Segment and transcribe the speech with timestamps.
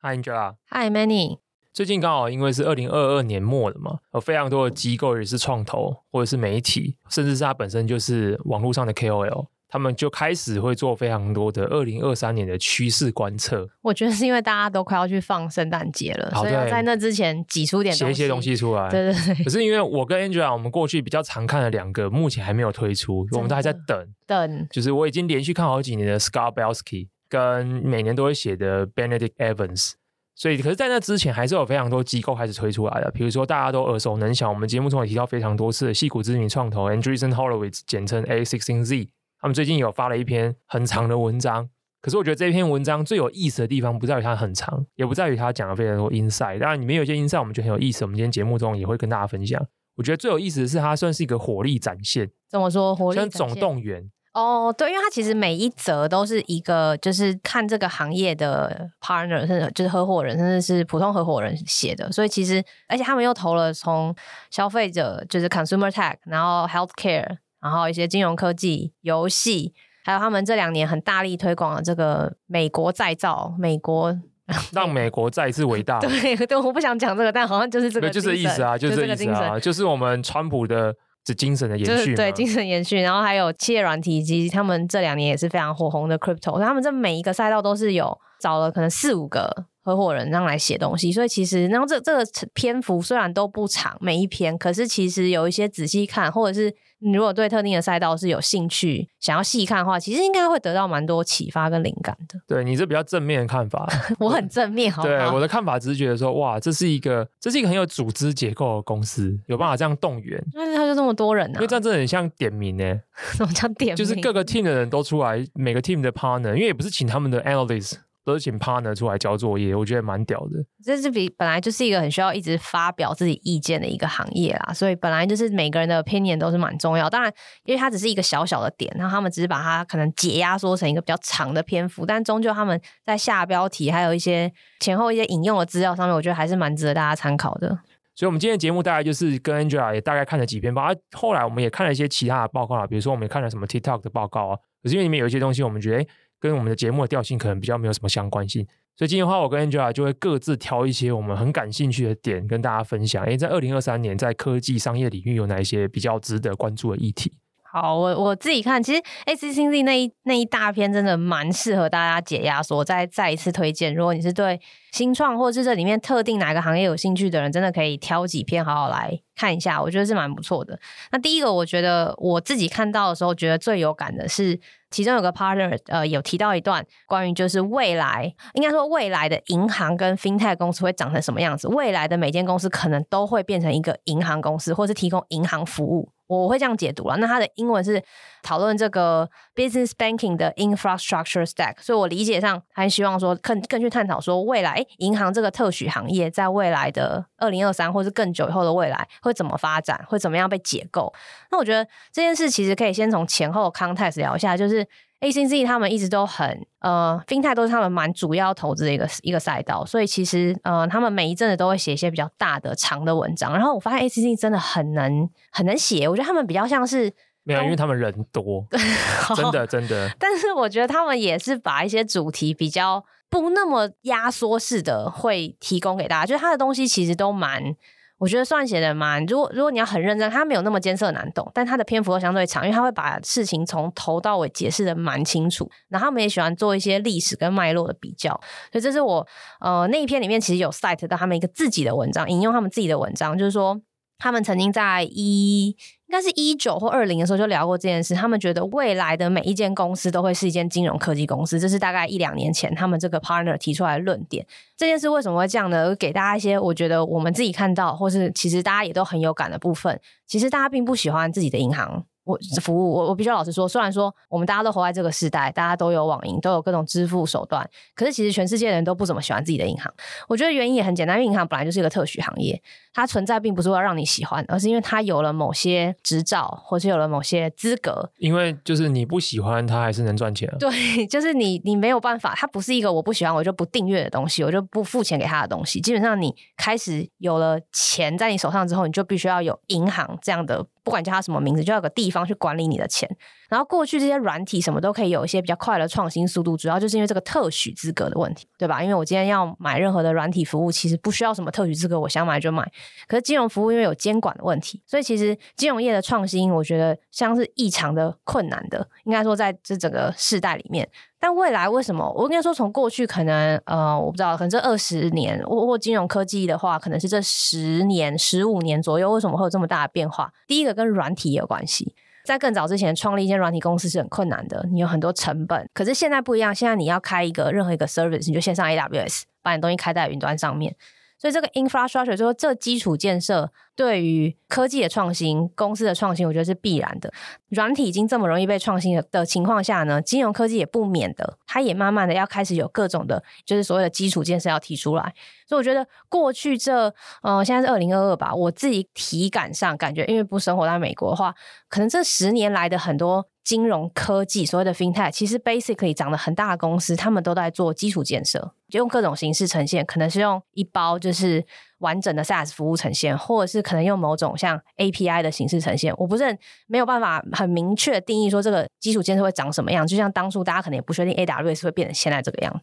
[0.00, 0.54] Hi Angela。
[0.70, 1.38] Hi Manny。
[1.72, 13.68] 最近刚好因为是二零二二年末了嘛，有非常多的机构也是创投或者是媒体，甚至是他本身就是网络上的 KOL，他们就开始会做非常多的二零二三年的趋势观测。
[13.82, 18.88] 我觉得是因为大家都快要去放圣诞节了，所以要在那之前挤出点写一些东西出来。
[18.88, 19.44] 对对对。
[19.44, 24.14] 可是因为我跟 Angela，我们过去比较常看的两个，目前还没有推出，我们都还在等。
[24.26, 24.66] 等。
[24.70, 29.92] 就是我已经连续看好几年的 Scott Belsky，跟每年都会写的 Benedict Evans。
[30.34, 33.10] 所以，可是，在那之前，还是有非常多机构开始推出来的。
[33.10, 39.08] 比如说，大家都耳熟能详，我们节目中也提到非常多次的矽谷知名创投 Andreessen Horowitz，简称 A16Z。
[39.40, 41.68] 他们最近有发了一篇很长的文章。
[42.00, 46.60] 可是，我觉得这篇文章最有意思的地方，不在于它很长，也不在于它讲了非常多 inside。
[46.60, 48.04] 当然，里面有些 inside 我们觉得很有意思。
[48.04, 49.60] 我们今天节目中也会跟大家分享。
[49.96, 52.30] 我觉得最有意思的是，它算是一个火力展现。
[52.48, 52.94] 怎么说？
[52.94, 53.38] 火力展现？
[53.38, 54.08] 像总动员。
[54.38, 64.14] 哦，oh, 对，因为它其实每一则都是一个，就是看这个行业的 partner，甚至就是合伙人，甚至是普通合伙人写的，所以其实，而且他们又投了从
[64.50, 67.26] 消费者，就是 consumer tech，然后 healthcare，
[67.60, 74.16] 然后一些金融科技、游戏，还有他们这两年很大力推广的这个美国再造，美国
[74.72, 75.98] 让美国再一次伟大。
[76.06, 80.94] 对对，我不想讲这个，但好像就是这个，就是意思啊，就是这个意思啊，就是我们川普的。
[81.28, 96.74] 是精神的延续，对精神延续，然后还有企业软体以及他们这两年也是非常火红的 crypto，他们这每一个赛道都是有找了可能四五个合伙人让来写东西，所以其实然后这这个篇幅虽然都不长，每一篇，可是其实有一些仔细看或者是。
[97.00, 102.40] 你如果对特定的赛道是有兴趣，想要细看的话，其实应该会得到蛮多启发跟灵感的。
[102.46, 105.14] 对，你这比较正面的看法， 我很正面，好不好？
[105.14, 110.42] 对，我的看法只是觉得说，哇，这是一个，这是一个很有组织结构的公司，有办法这样动员。
[110.52, 111.58] 但是他就这么多人呢、啊？
[111.58, 113.00] 因为这样真的很像点名呢。
[113.32, 113.96] 什么叫点名？
[113.96, 117.94] 就是各个 team 的人都出来，每个 team 的 partner，因为也不是请他们的 analyst。
[118.28, 120.62] 都是请 partner 出来交作业，我觉得蛮屌的。
[120.84, 127.08] 这是比本来就是一个很需要一直发表自己意见的一个行业啦，所以本来就是每个人的 opinion 都是蛮重要。
[127.08, 127.32] 当然，
[127.64, 137.78] 因为它只是一个小小的点，然后他们只是把它可能解压缩成一个比较长的篇幅，但终究他们在下标题还有一些前后一些引用的资料上面，我觉得还是蛮值得大家参考的。
[138.14, 146.04] 所以，我们今天的节目大概就是跟 Angela 也大概看了几篇报告，后来我们也看了一些其他的报告啊，比如说我们也看了什么 TikTok 的报告啊，可是因为里面有一些东西，我们觉得
[146.40, 148.66] 跟我们的节目的调性可能比较没有什么相关性。
[148.96, 153.24] 所以今天的话，我跟 Angela 就会各自挑一些我们很感兴趣的点跟大家分享。
[153.26, 157.32] 因为，在二零二三年，在科技商业领域有哪一些比较值得关注的议题？
[157.62, 162.78] 好，我我自己看，其实 S C C 那一那一大篇真的蛮适合大家解压缩。
[162.78, 164.60] 我再再一次推荐，如果你是对
[164.90, 170.76] 新创或者是这里面特定哪个行业有兴趣的人，真的可以挑几篇好好来看一下，我觉得是蛮不错的。
[171.12, 174.58] 那第一个，我觉得我自己看到的时候，觉得最有感的是。
[174.90, 181.68] 其中有个 partner，呃，有提到一段关于就是未来，应该说未来的银行跟 fintech 公司会长成什么样子？
[181.68, 186.10] 未来的每间公司可能都会变成一个银行公司，或是提供银行服务。
[186.28, 187.16] 我会这样解读了。
[187.16, 188.00] 那它的英文是
[188.42, 201.12] 讨论这个 business banking 的 infrastructure stack，所以我理解上还希望说更更去探讨说未来银行这个特许行业在未来的二零二三或是更久以后的未来会怎么发展，会怎么样被解构。
[201.50, 204.86] 那我觉得这件事其实可以先从前后 context 聊一下，就是。
[205.20, 213.52] A16Z 他们一直都很呃，FinTech 都是他们蛮主要投资的一个一个赛道，所以其实呃，他们每一阵子都会写一些比较大的长的文章。
[213.52, 217.12] 然后我发现 A16Z 真的很能很能写，我觉得他们比较像是
[217.42, 218.64] 没有，因为他们人多，
[219.34, 220.08] 真的真的。
[220.18, 227.74] 但是我觉得他们也是把一些主题比较不那么压缩式的会提供给大家，就是他的东西其实都蛮。
[228.18, 235.70] 我觉得算写的蛮，如果如果你要很认真，他没有那么艰涩难懂，但他的篇幅又相对长，因为他会把事情从头到尾解释的蛮清楚。
[235.88, 238.30] 然后他们也喜欢做一些历史跟脉络的比较，
[238.72, 239.26] 所以这是我
[239.60, 243.80] 呃那一篇里面其实有 cite 到他们一个自己的文章，引用他们自己的文章，就是说。
[244.18, 248.14] 他们曾经在一应该是一九或二零的时候就聊过这件事。
[248.14, 254.44] 他们觉得未来的每一间公司都会是一间金融科技公司，这是大概一两年前他们这个 partner 提出来的论点。
[254.76, 255.94] 这件事为什么会这样呢？
[255.96, 260.00] 给大家一些我觉得我们自己看到，或是其实大家也都很有感的部分。
[260.26, 262.04] 其实大家并不喜欢自己的银行。
[262.28, 269.90] 我服务我我必须老实说，虽然说我们大家都活在这个时代，大家都有网银，都有各种支付手段，可是其实全世界的人都不怎么喜欢自己的银行。
[270.28, 272.60] 我觉得原因也很简单，因为银行本来就是一个特许行业，
[272.92, 278.10] 它存在并不是为了让你喜欢，而是因为它有了某些执照，或是有了某些资格。
[278.18, 280.56] 因为就是你不喜欢它，还是能赚钱啊。
[280.60, 280.70] 对，
[281.08, 285.80] 就是你你没有办法，它不是一个我不喜欢我就不订阅的东西，我就不付钱给他的东西。
[285.80, 290.66] 基本上你开始有了钱在你手上之后，你就必须要有银行这样的。
[290.88, 293.06] 不管叫它什么名字，就要有个地方去管理你的钱。
[293.50, 298.82] 然后过去这些软体什么都可以有一些比较快的创新速度，主要就是因为这个特许资格的问题，对吧？
[298.82, 302.66] 因为我今天要买任何的软体服务，其实不需要什么特许资格，我想买就买。
[303.06, 310.88] 可是金融服务因为有监管的问题，所以其实金融业的创新，我觉得像是异常的困难的，应该说在这整个世代里面。
[311.20, 312.08] 但未来为什么？
[312.16, 320.32] 我应该说从过去可能呃，我不知道，可能这二十年或或金融科技的话，可能是这十年、十五年左右，为什么会有这么大的变化？
[320.46, 321.94] 第一个跟软体有关系。
[322.24, 325.68] 在更早之前，创立一间软体公司是很困难的，你有很多成本。
[325.72, 330.76] 可是现在不一样，现在你要开一个任何一个 service，你就先上 AWS，把你东西开在云端上面。
[331.18, 337.12] 所以这个 infrastructure 就是说这基础建设对于科技的创新、公司的创新，我觉得是必然的。
[337.48, 345.12] 软体已经这么容易被创新的的情况下呢，金融科技也不免的，它也慢慢的要开始有各种的，就是所谓的基础建设要提出来。
[345.46, 351.34] 所以我觉得过去这呃，现在是二零二二吧，我自己体感上感觉，因为不生活在美国的话，
[351.68, 353.26] 可能这十年来的很多。
[353.48, 361.42] 金融科技所谓的 FinTech，其实 basically 长得很大的公司，他们都在做基础建设，就用各种形式呈现，可能是用一包就是
[361.78, 365.94] 完整的 SaaS 服务呈现，或者是可能用某种像 API 的形式呈现。
[365.96, 372.60] 我不是很没有办法很明确定义说这个基础建设会长什么样，就像当初大家可能也不确定 AWS 会变成现在这个样子。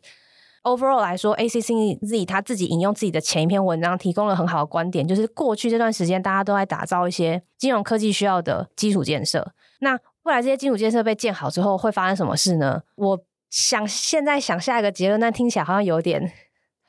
[0.61, 9.97] Overall 来说，ACCZ 他自己引用自己的前一篇文章，提供了很好的观点，就是过去这段时间大家都在打造一些金融科技需要的基础建设，那。
[10.25, 12.81] 未来这些基础建设被建好之后会发生什么事呢？
[12.95, 13.19] 我
[13.49, 16.31] 想现在想下一个结论，但听起来好像有点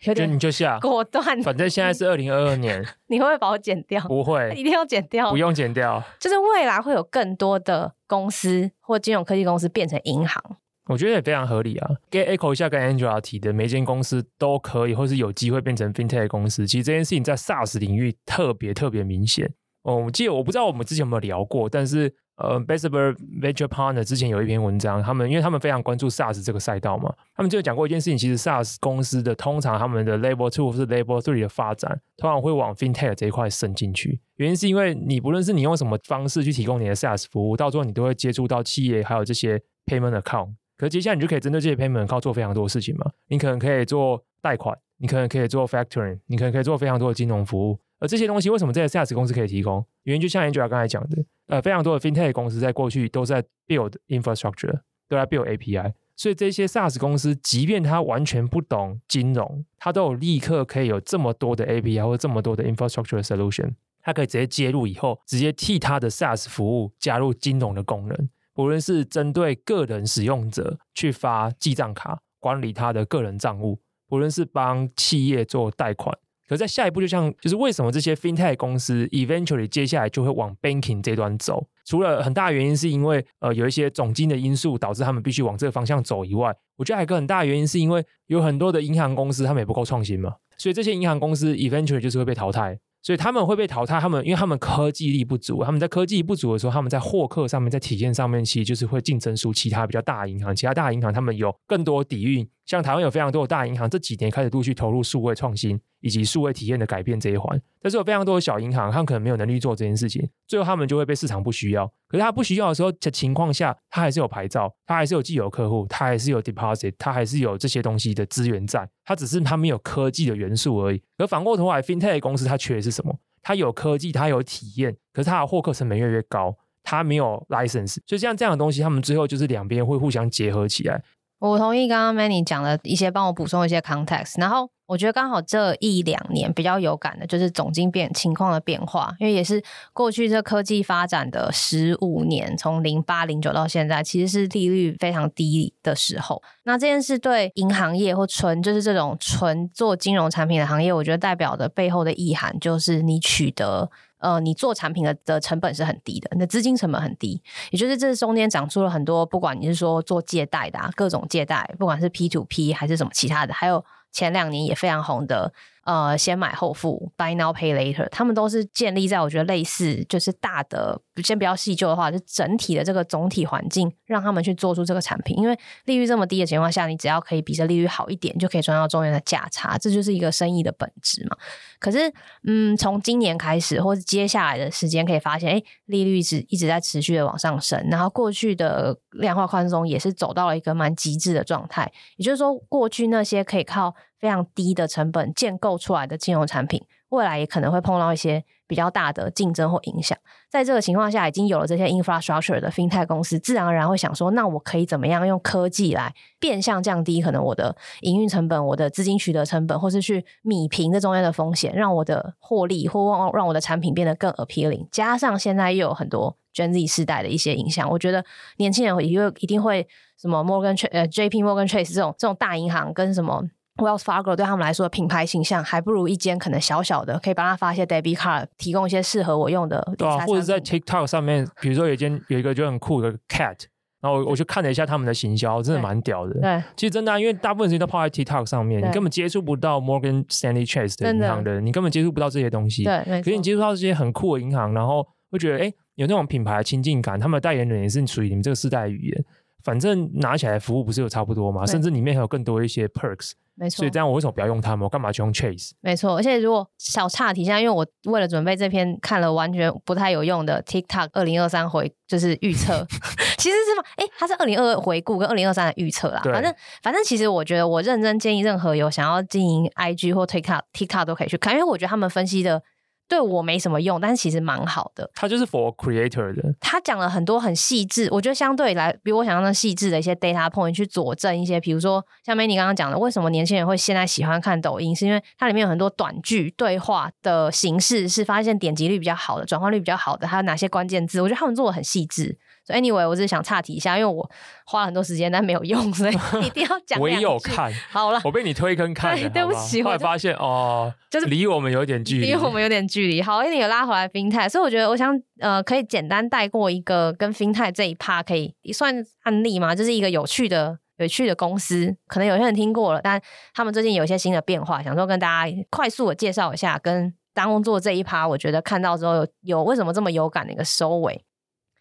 [0.05, 1.23] 有点，你就下 果断。
[1.43, 4.01] 反正现在是 二零二二年，你会不会把我剪掉？
[4.09, 6.03] 不会，一定要剪掉，不用剪掉。
[6.19, 10.43] 就是未来会有更多的公司或金融科技公司变成银行，
[10.87, 11.91] 我觉得也非常合理啊。
[12.11, 16.67] 跟 echo 一下，跟 Angela 提的，每间公司都可以或是有机会变成 FinTech 公司。
[16.67, 19.53] 其实这件事情在 SaaS 领域特别特别明显。
[19.83, 22.15] 哦，我记得我不知道我们之前有没有聊过，但是。
[22.37, 33.15] 呃 Bessemer Venture Partner 之前有一篇文章，他们因为他们非常关注 SaaS 这个赛道嘛，他们就讲过一件事情，其实 SaaS 公司的通常他们的 Level Two 或是 Level Three 的发展，通常会往 FinTech
[33.15, 34.21] 这一块伸进去。
[34.37, 40.55] 原因是因为你不论是你用什么方式去提供你的 SaaS 服务，到最后你都会接触到企业还有这些 Payment Account。
[40.77, 47.79] 可是接下来你就可以针对这些 Payment Account 做非常多的事情嘛，你可能可以做贷款，你可能可以做 Factoring，你可能可以做非常多的金融服务。
[47.99, 49.85] 而这些东西为什么这些 SaaS 公司可以提供？
[50.03, 66.49] 原因就像 Angela 刚才讲的，呃，非常多的 FinTech 公司在过去都在 build infrastructure，都在 build API，所以这些 SaaS 公司，即便他完全不懂金融，他都有立刻可以有这么多的 API 或这么多的 infrastructure solution，他可以直接接入以后，直接替他的 SaaS
[66.49, 76.17] 服务加入金融的功能，无论是针对个人使用者去发记账卡，管理他的个人账务，无论是帮企业做贷款。
[76.49, 81.67] 可在下一步，就像就是为什么这些 FinTech 公司 eventually 接下来就会往 banking 这端走？
[81.85, 92.79] 除了很大原因是因为呃有一些总经的因素导致他们必须往这个方向走以外，我觉得还有一个很大原因是因为有很多的银行公司他们也不够创新嘛，所以这些银行公司 eventually 就是会被淘汰。
[93.03, 100.57] 所以他们会被淘汰，他们因为他们科技力不足，他们在科技不足的时候，他们在获客上面，在体验上面，其实就是会竞争输其他比较大银行。
[100.57, 107.61] 其他大银行他们有更多底蕴，像台湾有非常多的大银行，这几年开始陆续投入数位创新以及数位体验的改变这一环。
[107.81, 111.87] 但是有非常多的小银行，他们可能没有能力做这件事情，最后他们就会被市场不需要。
[112.09, 121.01] 可是他不需要的时候的情况下，他还是有牌照，他还是有既有客户，他还是有 deposit，他还是有这些东西的资源在，他只是他没有科技的元素而已。
[121.19, 123.17] 而反过头来，FinTech 公司它缺的是什么？
[123.43, 131.01] 它有科技，它有体验，可是它的获客成本越来越高，它没有 license，所以像这样的东西，他们最后就是两边会互相结合起来。
[131.39, 134.71] 我同意刚刚 Manny 讲的一些，帮我补充一些 context，然后。
[134.89, 139.61] 我觉得刚好这一两年比较有感的就是总经变情况的变化，因为也是
[139.93, 146.41] 过去这科技发展的十五年，从零八零九到现在，其实是利率非常低的时候。
[146.63, 163.85] 那这件事对银行业或纯就是这种纯做金融产品的行业，我觉得代表的背后的意涵就是你取得呃你做产品的的成本是很低的，那资金成本很低，也就是这中间长出了很多，不管你是说做借贷的啊，各种借贷，不管是 P to P 还是什么其他的，还有。
[164.13, 165.53] 前两年也非常红的。
[165.85, 175.37] 呃，先买后付，buy now pay later，他们都是建立在我觉得类似就是大的，先不要细究的话，就整体的这个总体环境，让他们去做出这个产品。
[175.39, 181.37] 因为利率这么低的情况下，你只要可以比这利率好一点，就可以赚到中间的价差，这就是一个生意的本质嘛。
[181.79, 182.13] 可是，
[182.47, 191.93] 嗯，从今年开始，或者接下来的时间可以发现，哎，利率是一直在持续的往上升，然后过去的量化宽松也是走到了一个蛮极致的状态。
[192.17, 200.17] 也就是说，过去那些可以靠非常低的成本建构出来的金融产品，未来也可能会碰到一些比较大的竞争或影响。
[200.51, 214.89] 在这个情况下，已经有了这些 infrastructure 的 fintech 公司，自然而然会想说，那我可以怎么样用科技来变相降低可能我的营运成本、我的资金取得成本，或是去弭平这中间的风险，让我的获利或让让我的产品变得更 appealing。
[214.91, 218.25] 加上现在又有很多 Gen Z 世代的一些影响，我觉得
[218.57, 219.87] 年轻人也会一定会
[220.17, 223.45] 什么 Morgan 呃 JP Morgan Chase 这种这种大银行跟什么。
[223.77, 229.95] Wells Fargo 对他们来说的品牌形象还不如一间可能小小的，可以帮他发一些 debit card，提供一些适合我用的。
[229.99, 233.57] 对啊，或者在 TikTok 上面，比如说有一间有一个就很酷的 cat，
[234.01, 236.41] 然后我我去看了一下他们的行销，真的蛮屌的。
[236.41, 242.85] 对，其实真的、啊，因为大部分时间都泡在 TikTok 上面，你根本接触不到 Morgan Stanley Chase 的银行的，你根本接触不到这些东西。
[242.85, 249.25] 对，可是你接触到这些很酷的银行，然后会觉得哎，有那种品牌的亲近感，他们的代言人也是属于你们这个世代的语言。
[249.67, 251.67] 反正拿起来服务不是有差不多吗？
[251.67, 253.33] 甚至里面还有更多一些 perks。
[253.57, 254.85] 没错，所以这样我为什么不要用他们？
[254.85, 255.73] 我干嘛去用 Chase？
[255.81, 262.87] 没错，而且如果小岔题，现在因为我为了准备这篇看了完全不太有用的 TikTok 二零二三回就是预测，
[263.39, 263.83] 其实是吗？
[263.97, 266.21] 哎、欸，它是二零二二回顾跟二零二三的预测啦。
[266.23, 272.63] 反正反正其实我觉得我认真建议任何有想要经营 IG 或 TikTok TikTok 都可以去看，因为我觉得他们分析的。
[273.09, 275.09] 对我没什么用，但是其实蛮好的。
[275.15, 276.43] 他就是 for creator 的。
[276.61, 292.37] 他讲了很多很细致，我觉得相对来比我想象的细致的一些 data point 去佐证一些，比如说像 Manny 刚刚讲的，为什么年轻人会现在喜欢看抖音，是因为它里面有很多短剧对话的形式是发现点击率比较好的，转化率比较好的，还有哪些关键字，我觉得他们做的很细致。
[292.67, 294.29] 所以 anyway，我只是想岔题一下，因为我
[294.65, 297.01] 花了很多时间，但没有用，所以 一定要讲。
[297.01, 303.23] 我也有看，好了，我被你推坑看 了，对不起，后来发现哦，就是离我们有点距离，离我们有点距离。
[303.23, 313.23] 好，因为你有拉回来 FinTech，所以我觉得我想呃，可以简单带过一个跟 FinTech 这一 part 可以算案例嘛，就是一个有趣的有趣的公司，可能有些人听过了，但
[313.55, 321.23] 他们最近有一些新的变化，想说跟大家快速的介绍一下，跟当做这一 part，我觉得看到之后有有为什么这么有感的一个收尾。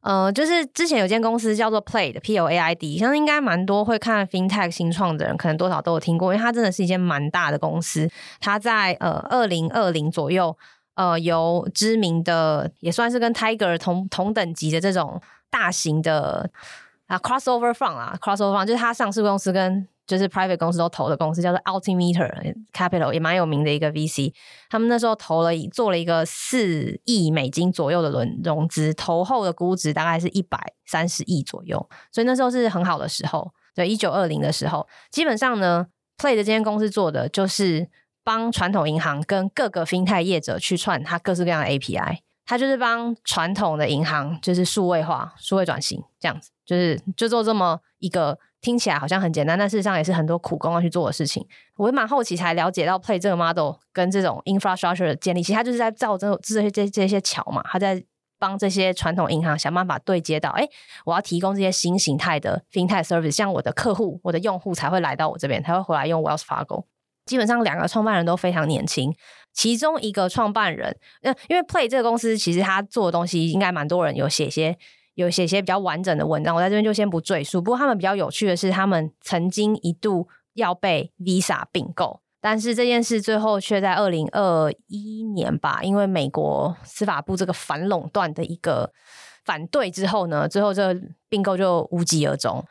[0.06, 8.08] 呃，就是之前有间公司叫做 Plaid P L A I D，相信应该蛮多会看 FinTech 新创的人，可能多少都有听过，因为它真的是一间蛮大的公司。
[8.40, 10.56] 它在呃二零二零左右，
[10.94, 15.20] 呃由知名的也算是跟 Tiger 同同等级的这种
[15.50, 16.48] 大型的
[17.08, 24.34] 啊 Crossover Fund 啊 Crossover Fund，就是它上市公司跟就是 private 公司都投的公司叫做 Altimeter Capital，也蛮有名的一个 VC。
[24.70, 33.52] 他们那时候投了做了一个四亿美金左右的轮融资，投后的估值大概是一百三十亿左右，所以那时候是很好的时候。
[33.74, 37.90] 对，一九二零的时候，基本上呢，Play 的这间公司做的就是
[38.24, 48.38] 帮传统银行跟各个 FinTech 业者去串它各式各样的 API，它就是帮传统的银行就是数位化、数位转型这样子，就是就做这么一个。
[48.66, 51.46] 听起来好像很简单，但事实上也是很多苦工要去做的事情。
[51.78, 58.04] 我蛮好奇才了解到，Play 这个 model 跟这种 infrastructure 的建立，其实它就是在造这这些这这些桥嘛，它在
[58.40, 60.68] 帮这些传统银行想办法对接到，哎，
[61.06, 66.86] 我要提供这些新形态的 FinTech service，像我的客户、我的用户才会来到我这边，才会回来用 Wells Fargo。
[67.28, 69.16] 基本上两个创办人都非常年轻，
[69.54, 74.76] 其中一个创办人，呃，因为 Play 这个公司其实他做的东西应该蛮多人有写一些。
[75.16, 77.62] 有写些比较完整的文章，我在这边就先不赘述。
[77.62, 88.92] 不过他们比较有趣的是，他们曾经一度要被 Visa 并购，但是这件事最后却在二零二一年吧，因为美国司法部这个反垄断的一个
[89.44, 92.64] 反对之后呢，最后这个并购就无疾而终。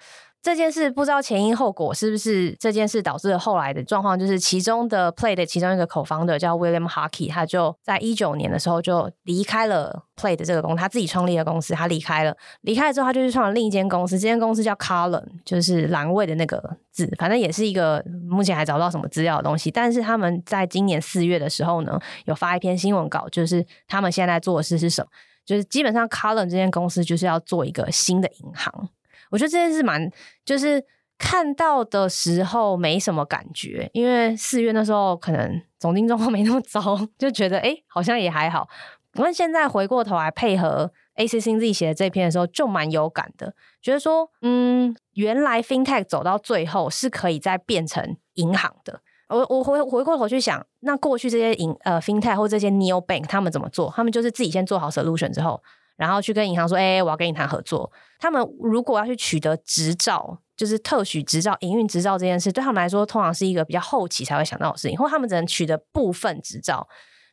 [0.45, 4.17] 这件事不知道前因后果，是不是这件事导致了后来的状况？
[4.17, 12.37] 就是其中的 Play 的其中一个口方的叫 William Hockey，他就在一九年的时候就离开了 Play 的这个公司，他自己创立的公司，他离开了。
[12.61, 19.71] 离开了之后，他就去创了另一间公司，这间公司叫 Column，就是蓝位的那个字，反正也是一个目前还找不到什么资料的东西。
[19.71, 25.09] 但是他们在今年四月的时候呢，有发一篇新闻稿，就是他们现在做的事是什么？
[25.47, 28.91] 就是基本上 Column 这间公司就是要做一个新的银行。
[29.35, 30.09] 我觉得这件事蛮，
[30.45, 30.81] 就是
[31.19, 36.81] 看到的时候没什么感觉，因为四月那时候可能总经状况 没那么糟，
[37.19, 38.69] 就觉得诶好像也还好。
[39.11, 49.01] 不过现在回过头来配合 AC 自己写的这篇的时候，就蛮有感的，觉得说，嗯，原来 FinTech 走到最后是可以再变成银行的。
[49.29, 53.93] 我我回回过头去想，那过去这些银呃 FinTech 或这些 Neobank 他们怎么做？
[53.97, 55.61] 他们就是自己先做好 solution 之后。
[55.97, 66.87] 然后去跟银行说：“哎，我要跟你谈合作。”他们如果要去取得执照，就是特许执照、营运执照这件事，对他们来说，通常是一个比较后期才会想到的事情，或他们只能取得部分执照。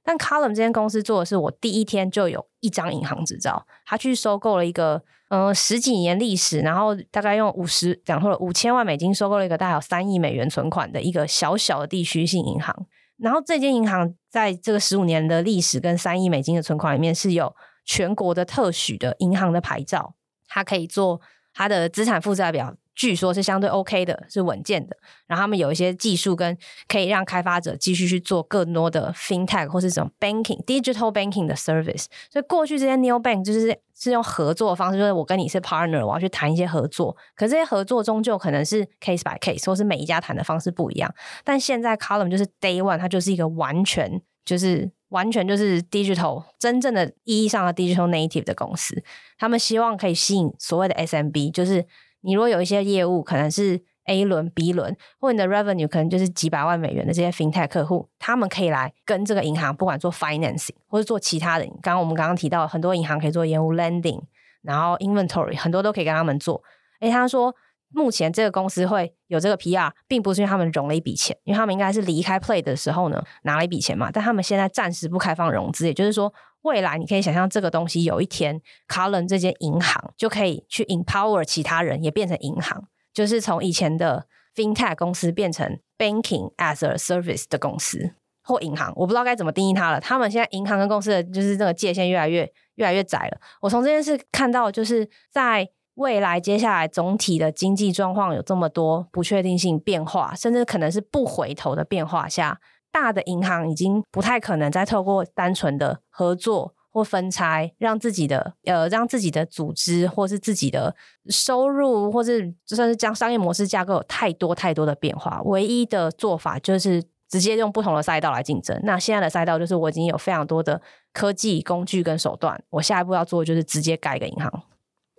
[0.04, 12.76] 但 Column 这间公司做的是，我第一天就有一张银行执照，他去收购了一个嗯、呃、十几年历史，然后大概用五十讲错了五千万美金收购了一个大概有三亿美元存款的一个小小的地区性银行。
[13.18, 20.16] 然后这间银行在这个十五年的历史跟三亿美金的存款里面是有全国的特许的银行的牌照，
[20.48, 21.22] 它可以做
[21.54, 22.76] 它的资产负债表。
[22.94, 24.96] 据说是相对 OK 的，是稳健的。
[25.26, 26.56] 然后他们有一些技术跟
[26.90, 32.06] 可以让开发者继续去做更多的 FinTech 或是这种 Banking、Digital Banking 的 Service。
[32.30, 37.16] 所以过去这些 New Bank 就是是用合作的方式，就是我跟你是 Partner，我要去谈一些合作。
[37.34, 41.12] 可这些合作终究可能是 Case by Case，或是每一家谈的方式不一样。
[41.46, 49.02] 但现在 Column 就是 Day One，它就是一个完全就是完全就是 Digital 真正的意义上的 Digital Native 的公司。
[49.38, 51.86] 他们希望可以吸引所谓的 SMB，就是。
[52.24, 61.66] 你如果有一些业务，可能是 A 轮、B 轮，或你的 revenue 可能就是几百万美元的这些 FinTech 客户，他们可以来跟这个银行，不管做 financing 或者做其他的。
[61.82, 64.22] 刚刚我们刚刚提到，很多银行可以做业务 lending，
[64.62, 66.62] 然后 inventory 很多都可以跟他们做。
[67.00, 67.56] 诶，他说
[67.94, 76.34] 目前这个公司会有这个 PR，并不是因为他们融了一笔钱，因为他们应该是离开 Play 的时候呢拿了一笔钱嘛，但他们现在暂时不开放融资，也就是说。
[76.64, 90.00] 未来你可以想象这个东西有一天，Column 这间银行就可以去 empower 其他人，也变成银行，就是从以前的 FinTech 公司变成 Banking as a Service 的公司或银行，我不知道该怎么定义它了。
[90.00, 93.42] 他们现在银行跟公司的就是这个界限越来越越来越窄了。
[93.62, 102.60] 我从这件事看到，就是在未来接下来总体的经济状况有这么多不确定性变化，甚至可能是不回头的变化下。
[102.92, 110.94] 大的银行已经不太可能再透过单纯的合作或分拆，让自己的呃让自己的组织或是自己的
[111.30, 115.42] 收入，或是就算是将商业模式架构有太多太多的变化。
[115.46, 118.78] 唯一的做法就是直接用不同的赛道来竞争。
[118.84, 120.82] 那现在的赛道就是我已经有非常多的
[121.14, 124.64] 科技工具跟手段，我下一步要做就是直接盖一个银行。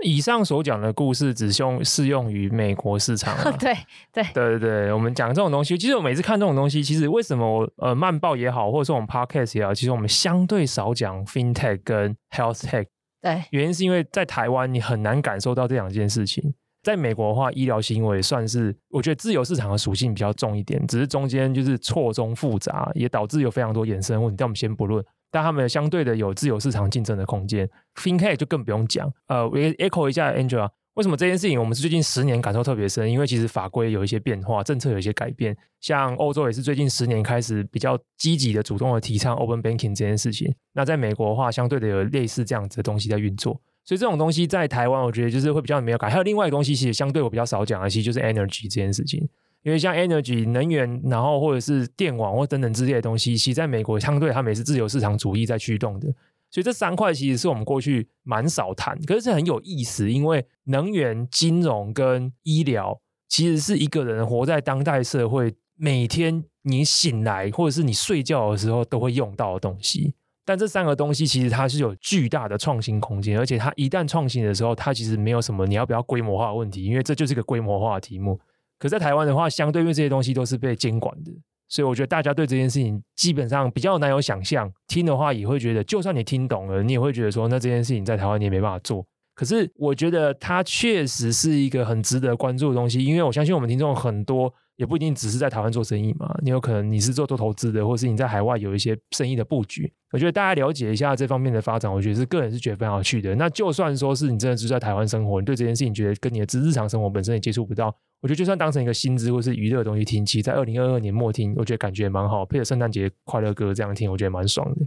[0.03, 3.51] 以上所讲的故事只用适用于美国市场啊。
[3.59, 3.75] 对
[4.13, 12.87] 对对对对，我们讲这种东西，其实我每次看这种东西，其实为什么我呃慢报也好，或者说我们 podcast 也好，其实我们相对少讲 FinTech 跟 HealthTech。
[13.21, 16.53] 对，原因是因为在台湾你很难感受到这两件事情。
[16.83, 24.37] 在美国的话，医疗行为算是我觉得自由市场的属性比较重一点，只是中间就是错综复杂，也导致有非常多衍生问题。
[24.37, 25.05] 但我们先不论。
[25.33, 29.13] 但他们相对的有自由市场竞争的空间，FinTech 就更不用讲。
[29.27, 33.11] 呃，我 echo 一下 Angela，为什么这件事情我们是最近十年感受特别深？
[33.11, 35.57] 因为其实法规有一些变化，政策有一些改变。
[35.81, 40.55] 像欧洲也是最近十年开始比较积极的、主动的提倡 Open Banking 这件事情。
[40.75, 43.61] 那在美国的话，相对的有类似这样子的东西在运作。
[43.85, 46.09] 所以这种东西在台湾，我觉得就是会比较没有感。
[46.09, 49.29] 还有另外一个东西，其实相对我比较少讲的，其实就是 Energy 这件事情。
[49.63, 56.09] 因为像 energy 能源，然后或者是电网或等等之类的东西，其实在美国相对他们也是自由市场主义在驱动的，
[56.51, 70.13] 所以这三块其实是我们过去蛮少谈，可是很有意思，因为能源、金融跟医疗其实是一个人活在当代社会每天你醒来或者是你睡觉的时候都会用到的东西，
[70.45, 78.41] 但这三个东西其实它是有巨大的创新空间，而且它一旦创新的时候，它其实没有什么你要不要规模化的问题，因为这就是一个规模化的题目。
[78.83, 81.31] 可在台湾的话，相对因为这些东西都是被监管的，
[81.69, 84.69] 所以我觉得大家对这件事情基本上比较难有想象。
[84.89, 89.07] 听的话也会觉得，就算你听懂了，你也会觉得说，那这件事情在台湾你也没办法做。
[89.37, 94.53] 可是我觉得它确实是一个很值得关注的东西，因为我相信我们听众很多。
[94.83, 99.93] 也不一定只是在台湾做生意嘛，你有可能你是做做投资的，或是你在海外有一些生意的布局。
[100.11, 103.33] 我觉得大家了解一下这方面的发展，我觉得是个人是觉得非常有趣的。
[103.37, 114.87] 那就算说是你真的是在台湾生活，你对这件事情觉得跟你的日常生活本身也接触不到，我觉得就算当成一个薪资或是娱乐的东西听，其实在二零二二年末听，我觉得感觉也蛮好，配着圣诞节快乐歌这样听，我觉得蛮爽的。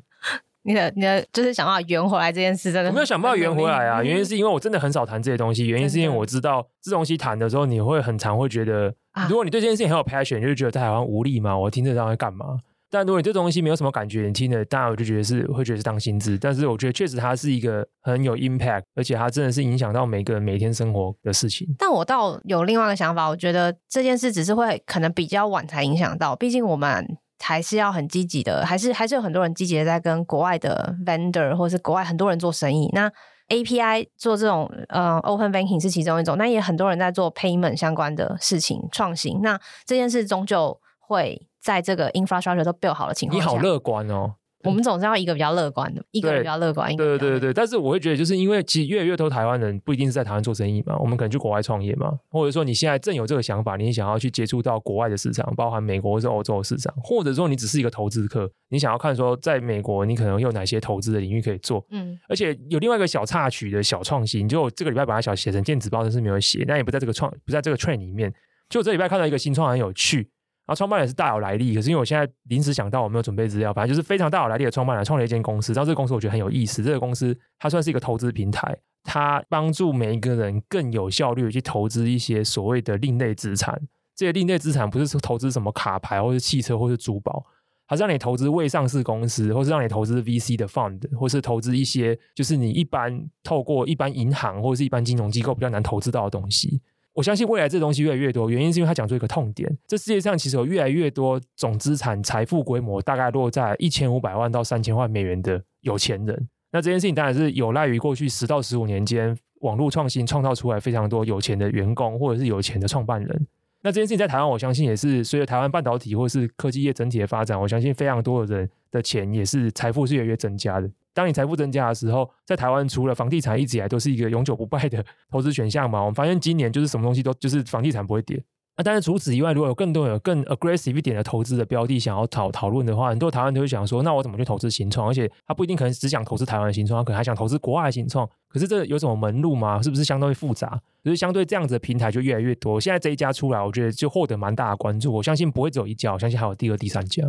[0.67, 4.03] 你的你的就是想办法圆回来这件事，真的我没有想办法圆回来啊。
[4.03, 8.91] 原因是因为我真的很少谈这些东西，原因是因为我知道这东西谈的时候，你会很常会觉得，
[9.29, 12.59] 如果你对这件事情很有 passion，就是觉得在台湾无力嘛，我听这东西干嘛？
[12.91, 16.37] 但如果你对这东西没有什么感觉，你听的当然我就觉得是会觉得是当薪资。
[16.37, 21.67] 但是我觉得确实它是一个很有 impact，而且它真的是影响到每个人每天生活的事情。
[21.77, 27.17] 但我倒有另外一个想法，我觉得这件事只是会可能比较晚才影响到，毕竟我们。
[27.43, 32.89] 还是要很积极的，还是还是有很多人积极的在跟国外的 vendor 或是国外很多人做生意。
[32.91, 33.11] 那
[33.49, 39.41] API 做这种呃 open banking 是其中一种，那也很多人在做 payment 相关的事情创新。
[39.41, 44.35] 那这件事终究会在这个 infrastructure 都 build 好的情况下，你好乐观哦。
[44.65, 47.07] 我们总是要一个比较乐观的，一个比较乐观一点。
[47.07, 61.85] 对对对对，但是我会觉得，就是因为其实越来越多台湾人不一定是在台湾做生意嘛，我们可能去国外创业嘛，或者说你现在正有这个想法，你想要去接触到国外的市场，包含美国或是欧洲的市场，或者说你只是一个投资客，你想要看说在美国你可能有哪些投资的领域可以做。
[61.91, 68.33] 嗯，而且有另外一个小插曲的小创新，就这个礼拜把它小写成电子报，但是没有写，但也不在这个创不在这个 train 里面。
[68.67, 70.27] 就这礼拜看到一个新创很有趣。
[70.65, 75.73] 然后创办人是大有来历，可是因为我现在临时想到，我没有准备资料，反正就是非常大有来历的创办人创了一间公司。
[75.73, 83.79] 然后这个公司我觉得很有意思，这个公司它算是一个投资平台，它帮助每一个人更有效率去投资一些所谓的另类资产。
[84.15, 87.45] 这些另类资产不是说投资什么卡牌，或是汽车，或是珠宝，
[87.87, 96.81] 它是让你投资未上市公司，或是让你投资 VC 的 fund，或是投资一些就是你一般透过一般银行或者是一般金融机构比较难投资到的东西。
[97.15, 106.49] 我相信未来这东西越来越多，原因是因为他讲出一个痛点：这世界上其实有越来越多总资产财富规模大概落在一千五百万到三千万美元的有钱人。
[106.71, 113.47] 那这件事情当然是有赖于过去十到十五年间网络创新创造出来非常多有钱的员工或者是有钱的创办人。
[113.81, 120.89] 那这件事情在台湾，我相信也是随着台湾半导体或是科技业整体的发展，我相信非常多的人的钱也是财富是越来越增加的。
[121.15, 128.43] 当你财富增加的时候，在台湾除了房地产一直以来都是一个永久不败的 投资选项嘛，我们发现今年就是什么东西都就是房地产不会跌。
[128.77, 135.07] 那但是除此以外，如果有更多有更 aggressive 一点的投资的标的想要讨讨论的话，很多台湾都会想说，那我怎么去投资新创？
[135.07, 138.29] 而且他不一定可能只想投资台湾的新创，他可能还想投资国外的新创。
[138.49, 139.81] 可是这有什么门路吗？
[139.81, 140.77] 是不是相对复杂？
[141.01, 142.77] 就是相对这样子的平台就越来越多。
[142.81, 145.13] 现在这一家出来，我觉得就获得蛮大的关注。
[145.13, 147.23] 我相信不会只有一家，我相信还有第二、第三家。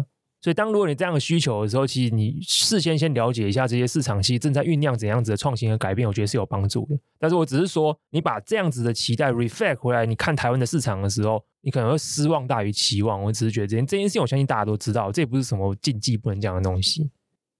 [0.46, 6.96] 所以，当如果你这样的需求的时候，其实你事先先了解一下这些市场，其实正在酝酿怎样子的创新和改变，我觉得是有帮助的。
[7.18, 13.20] 但是我只是说，你把这样子的期待 reflect 回来，你看台湾的市场的时候，你可能会失望大于期望。
[13.20, 17.11] 我只是觉得这件这件事情，我相信大家都知道，这也不是什么禁忌不能讲的东西。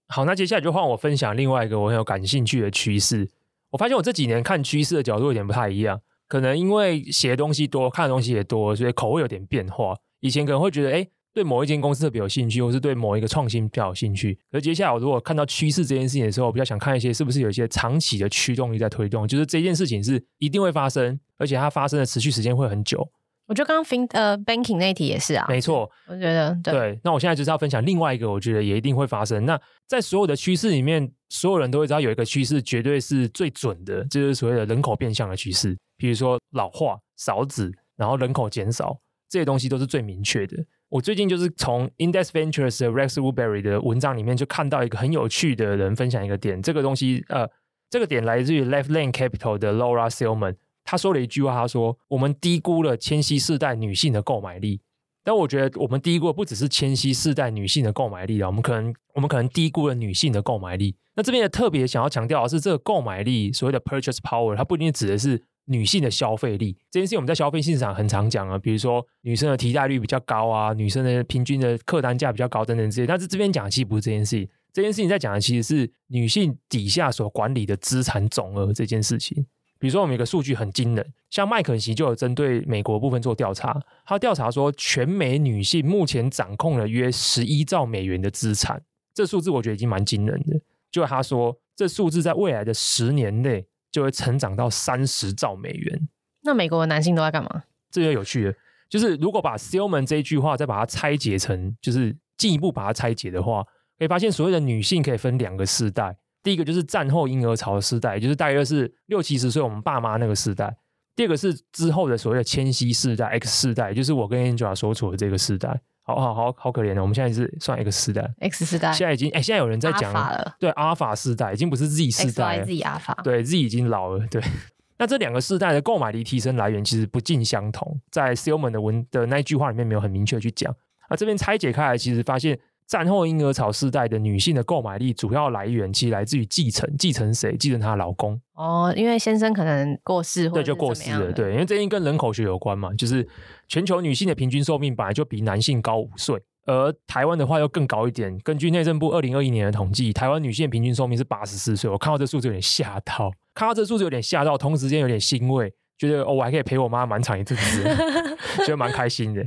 [0.07, 3.29] 好，那接下来就换我分享另外一个我很有感兴趣的趋势。
[3.71, 9.93] 我发现我这几年看趋势的角度有点不太一样，可能因为写的东西多，看的东西也多，所以口味有点变化。
[10.21, 11.05] 以前可能会觉得，哎。
[11.37, 14.35] 对某一间公司特别有兴趣，或是对某一个创新比较有兴趣。
[14.51, 23.07] 而接下来，我如果看到趋势这件事情的时候，我比较想看一些是不是有一些长期的驱动力在推动，就是这件事情是一定会发生，而且它发生的持续时间会很久。
[23.45, 26.99] 我觉得刚刚 fin 呃 banking 那一题也是啊，没错，我觉得对，对。
[27.03, 29.45] 那我现在就是要分享另外一个，我觉得也一定会发生。
[29.45, 35.77] 那在所有的趋势里面，所有人都会知道有一个趋势绝对是最准的，就是所谓的人口变相的趋势。
[35.97, 38.97] 比如说老化、少子，然后人口减少，
[39.29, 40.57] 这些东西都是最明确的。
[40.89, 47.45] 我最近就是从 Index Ventures 的 Rex Woodbury 的文章里面就看到一个很有趣的人分享一个点，这个东西呃，
[47.89, 54.79] 这个点来自于 Left Lane Capital 的 Laura Silman，他说了一句话，他说我们低估了千禧世代女性的购买力，
[55.25, 60.95] 但我觉得我们低估的不只是千禧世代女性的购买力啊，我们可能我们可能低估了女性的购买力。
[61.15, 65.43] 那这边也特别想要强调的是，这个购买力所谓的 Purchase Power，它不一定指的是。
[65.69, 73.05] 女性的消费力这件事情，我们在消费市场很常讲啊，比如说女生的提代率比较高啊，女生的平均的客单价比较高等等这些。
[73.05, 79.45] 但是这边讲的其实不是这件事情，这件事情在讲的其实是女性底下所管理的资产总额这件事情。
[79.77, 88.81] 比如说我们有个数据很惊人，像麦肯锡就有针对美国部分做调查，他调查说全美女性目前掌控了约十一兆美元的资产，
[89.13, 90.59] 这数字我觉得已经蛮惊人的。
[90.89, 93.65] 就他说这数字在未来的十年内。
[93.91, 96.07] 就会成长到三十兆美元。
[96.41, 97.63] 那美国的男性都在干嘛？
[97.89, 98.53] 这就有趣了，
[98.89, 103.63] 就是如果把 Stillman 这一句话再把它拆解成，就是进一步把它拆解的话，
[103.97, 106.15] 可以发现所谓的女性可以分两个世代。
[106.43, 110.77] 第一个就是战后婴儿潮的世代，就是大约是六七十岁我们爸妈那个世代。
[111.15, 115.81] 第二个是之后的所谓的千禧世代 X 世代，就是我跟 Angela 所处的这个世代。
[116.07, 124.41] 好好好好可怜的，我们现在是算 X 世代，X 世代，现在已经哎，现在有人在讲了，对，阿尔法世代已经不是 Z 世代了，Z 阿尔法，对，Z 已经老了，对。
[124.97, 130.73] 那这两个世代的购买力提升来源其实不尽相同，在 Stillman 的文的那一句话里面没有很明确去讲。
[131.09, 132.57] 啊这边拆解开来，其实发现。
[132.87, 136.89] 战后婴儿潮世代的女性的购买力主要来源，其实来自于继承。
[136.97, 137.55] 继承谁？
[137.57, 138.39] 继承她的老公。
[138.53, 141.31] 哦，因为先生可能过世，对，就过世了。
[141.33, 143.27] 对，因为这因跟人口学有关嘛，就是
[143.67, 148.39] 全球女性的平均寿命本来就比男性高五岁，而台湾的话又更高一点。
[148.39, 151.89] 根据内政部二零二一年的统计，台湾女性的平均寿命是八十四岁。
[151.89, 157.83] 我看到这数字有点吓到，看到这数字有点吓到，同时间有点欣慰，觉得哦，我还可以陪我妈蛮长一阵子，
[158.65, 159.45] 觉得蛮开心的。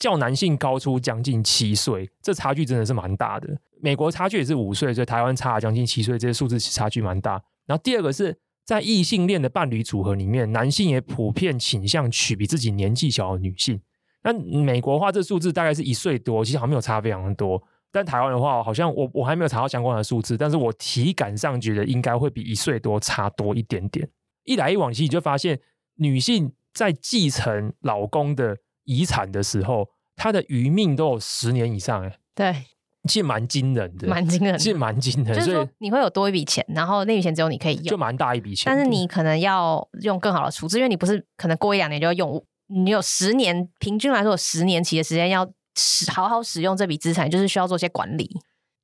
[0.00, 3.56] 较男性高出将近七岁，这差距真的是蛮大的。
[3.80, 7.32] 美国差距也是五岁，所以台湾差了将近七岁，这些数字差距蛮大。
[7.66, 13.80] 然后第二个是在异性恋的伴侣组合里面，男性也普遍倾向娶比自己年纪小的女性。
[14.22, 17.62] 那美国的话，这数字大概是一岁多，其实好像没有差非常多。
[17.92, 24.08] 但台湾的话，好像我我还没有查到相关的数字，但是我体感上觉得应该会比一岁多差多一点点。
[24.44, 25.60] 一来一往，其实就发现
[25.96, 28.56] 女性在继承老公的。
[28.90, 32.52] 遗产的时候，他的余命都有十年以上，哎，对，
[33.08, 35.38] 其实蛮惊人的，蛮惊人的，其实蛮惊人的。
[35.38, 38.64] 就是说，你会有多一笔钱，然后那笔钱只有你可以用，就蛮大一笔钱。
[38.66, 48.28] 但是你可能要用更好的处置，因为你不是可能过一两年就要用，你有十年，平均来说有十年期的时间要使好好使用这笔资产，就是需要做些管理。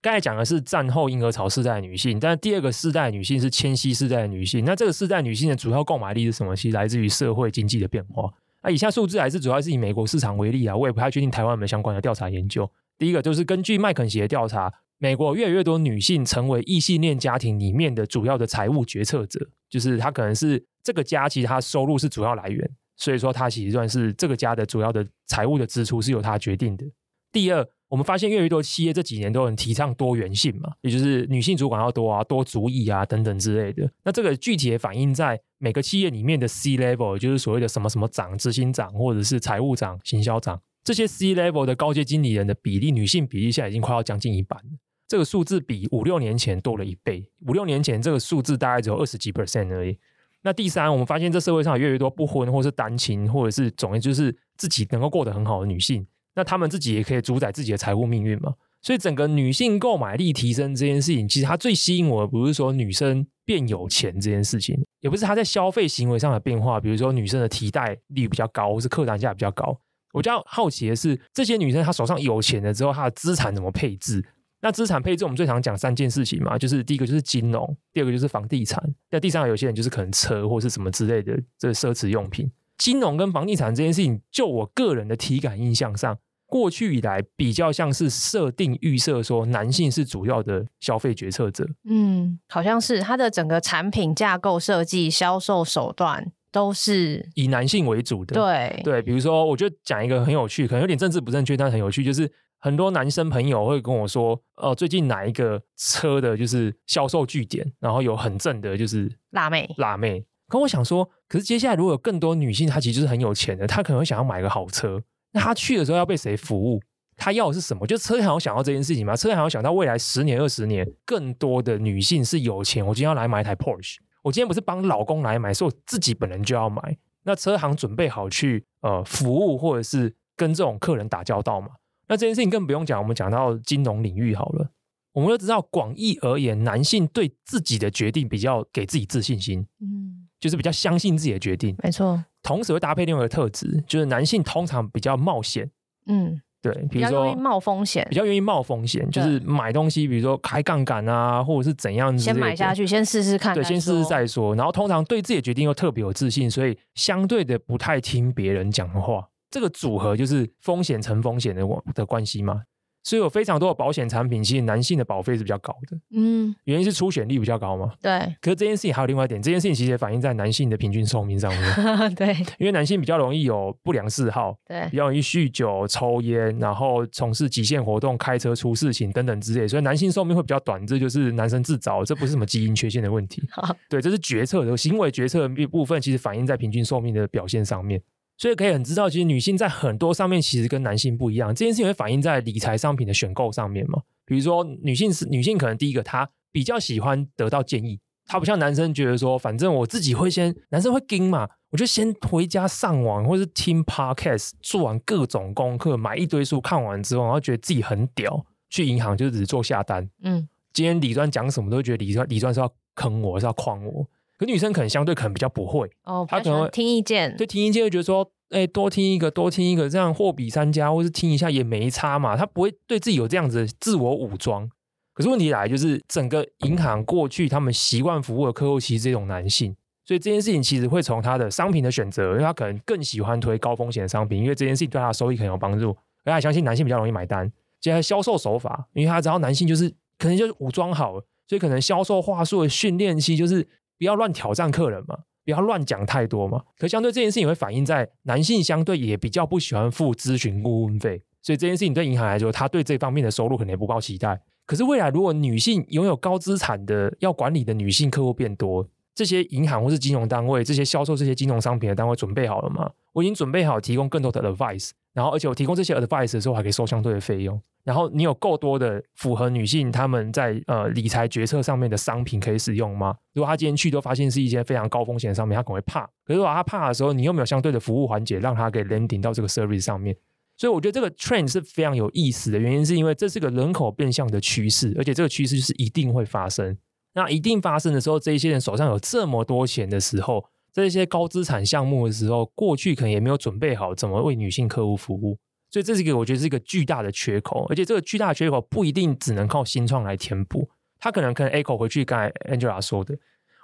[0.01, 4.65] 刚才讲的是战后婴儿潮世代的女性，但是第二个世代的女性是千禧世代的女性。
[4.65, 6.55] 那这个世代女性的主要购买力是什么？
[6.55, 8.31] 其实来自于社会经济的变化。
[8.67, 12.69] 那以下数字还是主要是以美国市场为例啊，我也不太确定台湾有没有相关的调查研究。
[12.99, 19.39] 第一个就是根据麦肯锡的调查，美国越来越多女性成为异性恋家庭里面的主要的财务决策者，
[19.71, 26.85] 就是她可能是这个家其实她收入是主要来源，所以说她其实算是这个家的主要的财务的支出是由她决定的。
[27.31, 27.65] 第二。
[27.89, 33.89] 我们发现越来越多企业这几年都很提倡多元性嘛，也就是女性主管要多啊，多族裔啊等等之类的。
[34.05, 44.71] 那这个具体的反映在每个企业里面的 C level，就是所谓的什么什么长、执行长或者是财务长、行销长这些 C level 的高阶经理人的比例，女性比例现在已经快要将近一半了。
[45.09, 47.31] 这个数字比五六年前多了一倍。
[47.47, 49.97] 五六年前这个数字大概只有二十几 percent 而已。
[50.43, 56.05] 那第三，我们发现这社会上越来越多不婚或是单亲，或者是总之就是自己能够过得很好的女性。
[56.37, 58.55] 那他们自己也可以主宰自己的财务命运嘛？
[58.83, 69.77] 所以整个女性购买力提升这件事情，其实它最吸引我的不是说女生变有钱这件事情，也不是她在消费行为上的变化，比如说女生的提贷率比较高，或是客单价比较高。
[70.13, 74.25] 我比较好奇的是，这些女生她手上有钱了之后，她的资产怎么配置？
[74.61, 82.51] 那资产配置我们最常讲三件事情嘛，就是第一个就是金融，第二个就是房地产，那第三个有些人就是可能车或是什么之类的这奢侈用品。
[82.79, 86.19] 金融跟房地产这件事情，就我个人的体感印象上。
[86.47, 91.69] 过去以来，比较像是设定预设说男性是主要的消费决策者。
[91.89, 98.35] 嗯，好像是它的整个产品架构设计、销售手段都是以男性为主的。
[98.35, 110.25] 对对，比如说，我就讲一个很有趣，可能有点政治不正确，但很有趣，就是很多男生朋友会跟我说，哦、呃，最近哪一个车的就是销售据点，然后有很正的，就是辣妹，辣妹。
[110.49, 115.03] 可我想说，可是接下来如果有更多女性，她其实就是很有钱的，她可能会想要买个好车。
[115.37, 116.81] 那他去的时候要被谁服务？
[117.15, 117.87] 他要的是什么？
[117.87, 119.15] 就车行有想到这件事情吗？
[119.15, 122.85] 车行有想到未来十年、二十年，更多的女性是有钱。
[122.87, 126.97] 我今天要来买一台 Porsche，我今天不是帮老公来买，是我自己本人就要买。
[127.25, 131.69] 那车行准备好去呃服务，或者是跟这种客人打交道嘛？
[132.09, 134.71] 那这件事情更不用讲，我们讲到金融领域好了，
[135.13, 142.25] 我们都知道，广义而言，男性对自己的决定比较给自己自信心，嗯，就是比较相信自己的决定，没错。
[142.47, 145.69] 同时会搭配另外一个特质，就是男性通常比较冒险，
[146.07, 154.55] 嗯，对，比如说愿意冒风险，比较愿意冒风险，就是买东西，比如说开杠杆啊，或者是怎样，先买下去，先试试看，对，先试试再说。
[154.55, 159.27] 然后通常对自己的决定又特别有自信，所以相对的不太听别人讲的话。
[159.51, 161.63] 这个组合就是风险乘风险的
[161.95, 162.63] 的关系嘛。
[163.07, 167.93] 所以有非常多的保险产品，其实男性的保费是比较高的，嗯，原因是出险率比较高嘛。
[168.03, 168.19] 对。
[168.41, 171.75] 可是这件事情还有另外一点，这件事情其实也反映在男性的平均寿命上面。
[172.17, 172.35] 对。
[172.59, 180.85] 因为男性比较容易有不良嗜好，对，比较容易酗酒、抽烟，然后从事极限活动、开车出事情等等之类，所以男性寿命会比较短。
[180.85, 183.41] 这就是男生自找，这不是什么基因缺陷的问题。
[183.53, 188.03] 好，对，这是决策的行为决策的部分，其实反映在平均寿命的表现上面。
[188.39, 191.55] 所以可以很知道，其实女性在很多上面其实跟男性不一样。
[191.55, 194.03] 这件事情会反映在理财商品的选购上面嘛？
[194.25, 210.07] 比如说，女性是女性，可能第一个她比较喜欢得到建议，她不像男生觉得说，反正我自己会先，男生会盯嘛，我就先回家上网或是听 podcast，做完各种功课，买一堆书看完之后，然后觉得自己很屌，去银行就只做下单。
[210.23, 214.07] 嗯，今天李专讲什么都觉得李专李专是要坑我，是要诓我。
[214.39, 222.37] 可女生可能相对可能比较不会哦，她可能听意见，对，听意见会觉得说，哎、欸，多听一个，多听一个，这样货比三家，或是听一下也没差嘛。
[222.37, 224.69] 她不会对自己有这样子的自我武装。
[225.15, 237.51] 可是问题来就是，整个银行过去他们习惯服务的客户其实这种男性，所以这件事情其实会从他的商品的选择，因为他可能更喜欢推高风险的商品，因为这件事情对他的收益很有帮助，而他相信男性比较容易买单。
[237.81, 243.67] 接下来销售手法，因为他知道男性就是可能就是武装好了，所以可能销售话术的训练期就是。
[243.99, 246.63] 不要乱挑战客人嘛，不要乱讲太多嘛。
[246.79, 254.41] 可相对这件事情会反映在男性相对也比较不喜欢付咨询顾问费，所以这件事情对银行来说，他对这方面的收入可能也不抱期待。
[254.67, 262.91] 可是未来如果女性拥有高资产的要管理的女性客户变多，这些银行或是金融单位，这些销售这些金融商品的单位准备好了吗？
[263.15, 267.59] 我已经准备好提供更多的 advice，然后而且我提供这些 advice 的时候还可以收相对的费用。
[267.83, 273.17] 然后你有够多的符合女性她们在呃理财决策上面的商品可以使用吗？
[273.33, 276.03] 如果她今天去都发现是一些非常高风险的商品，她可能会怕。
[276.25, 280.15] 可是如果她怕的时候，你又没有相对的服务环节让她给 landing 到这个 service 上面？
[280.59, 286.77] 所以我觉得这个 trend 是非常有意思的，原因是因为这是个人口变相的趋势，而且这个趋势是一定会发生。
[287.17, 295.39] 那一定发生的时候，这一些人手上有这么多钱的时候，这些高资产项目的时候，过去可能也没有准备好怎么为女性客户服务。
[295.71, 303.19] 所以这是一个我觉得是一个巨大的缺口，而且这个巨大的缺口不一定只能靠新创来填补，它可能可能 echo 回去刚才 Angela 说的，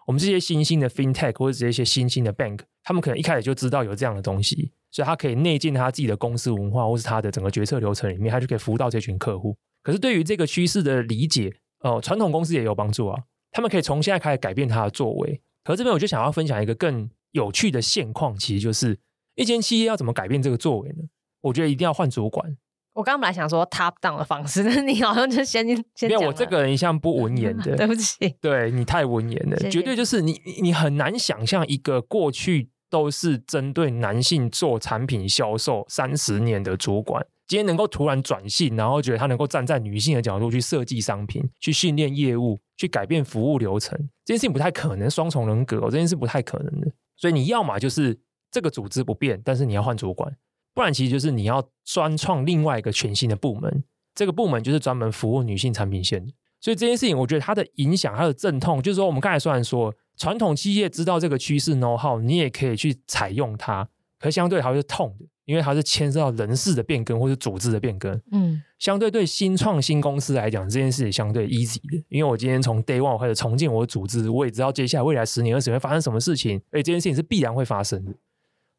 [0.07, 9.55] 我们这些新兴的 FinTech 或者这些新兴的 Bank，他们可能一开始就知道有这样的东西，所以他可以内建他自己的公司文化或是他的整个决策流程里面，他就可以服务到这群客户。
[9.83, 15.41] 可是对于这个趋势的理解，哦、呃，传统公司也有帮助啊，他们可以从现在开始改变他的作为。
[15.63, 18.99] 可是这边我就想要分享一个更有趣的现况，其实就是
[19.37, 21.05] 一间企业要怎么改变这个作为呢？
[21.43, 22.57] 我觉得一定要换主管。
[22.95, 26.27] 我刚刚本来想说 top down 的方式，但是你好像就先先因为。
[26.27, 28.37] 我这个人一向不文言的， 对不起。
[28.41, 29.71] 对，你太文言了，谢谢。
[29.71, 45.11] 绝对就是你你很难想象一个过去都是针对男性做产品销售三十年的主管，今天能够突然转性，然后觉得他能够站在女性的角度去设计商品、去训练业务、去改变服务流程，这件事情不太可能。
[45.11, 46.91] 双重人格，这件事不太可能的。
[47.15, 48.19] 所以你要么就是
[48.51, 50.35] 这个组织不变，但是你要换主管。
[50.73, 53.85] 不然，其实就是你要专创另外一个全新的部门，
[54.15, 56.33] 这个部门就是专门服务女性产品线的。
[56.59, 63.87] 所以这件事情，我觉得它的影响、它的阵痛，就是说，我们刚才虽然说传统企业知道这个趋势 know how，你也可以去采用它，
[64.19, 68.21] 可相对还是痛的，因为它是牵涉到人事的变更或者组织的变更。
[68.31, 78.13] 嗯，相对对新创新公司来讲，这件事也相对 easy 的，因为我今天从 day one 我开始重建我的组织，我也知道接下来未来十年、二十年会发生什么事情，而且这件事情是必然会发生的。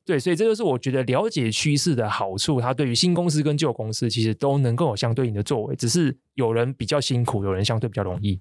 [0.06, 2.60] 对，所以这就是我觉得了解趋势的好处。
[2.60, 8.40] 它对于新公司跟旧公司其实都能够有相对应的作为，只是有人比较辛苦，有人相对比较容易。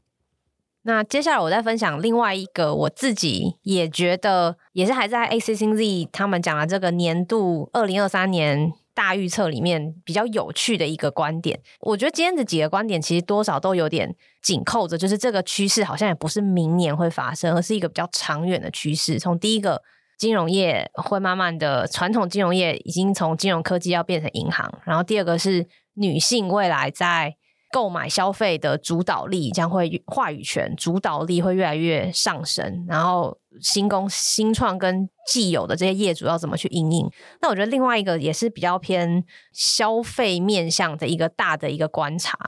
[0.83, 11.61] 那接下来我再分享另外一个我自己也觉得也是还在 ACCZ 他们讲的这个年度二零二三年大预测里面比较有趣的一个观点。
[11.81, 19.19] 我觉得今天的几个观点其实多少都有点紧扣着，就是这个趋势好像也不是明年会发生，而是一个比较长远的趋势。
[19.19, 19.83] 从第一个。
[20.19, 24.73] 金融业会慢慢的，传统金融业已经从金融科技要变成银行。
[24.85, 27.35] 然后第二个是女性未来在
[27.73, 32.85] 购买消费的主导力将会话语权主导力会越来越上升。
[32.87, 37.11] 然后新工新创跟既有的这些业主要怎么去应应？
[37.41, 42.39] 那我觉得另外一个也是比较偏消费面向的一个大的一个观察。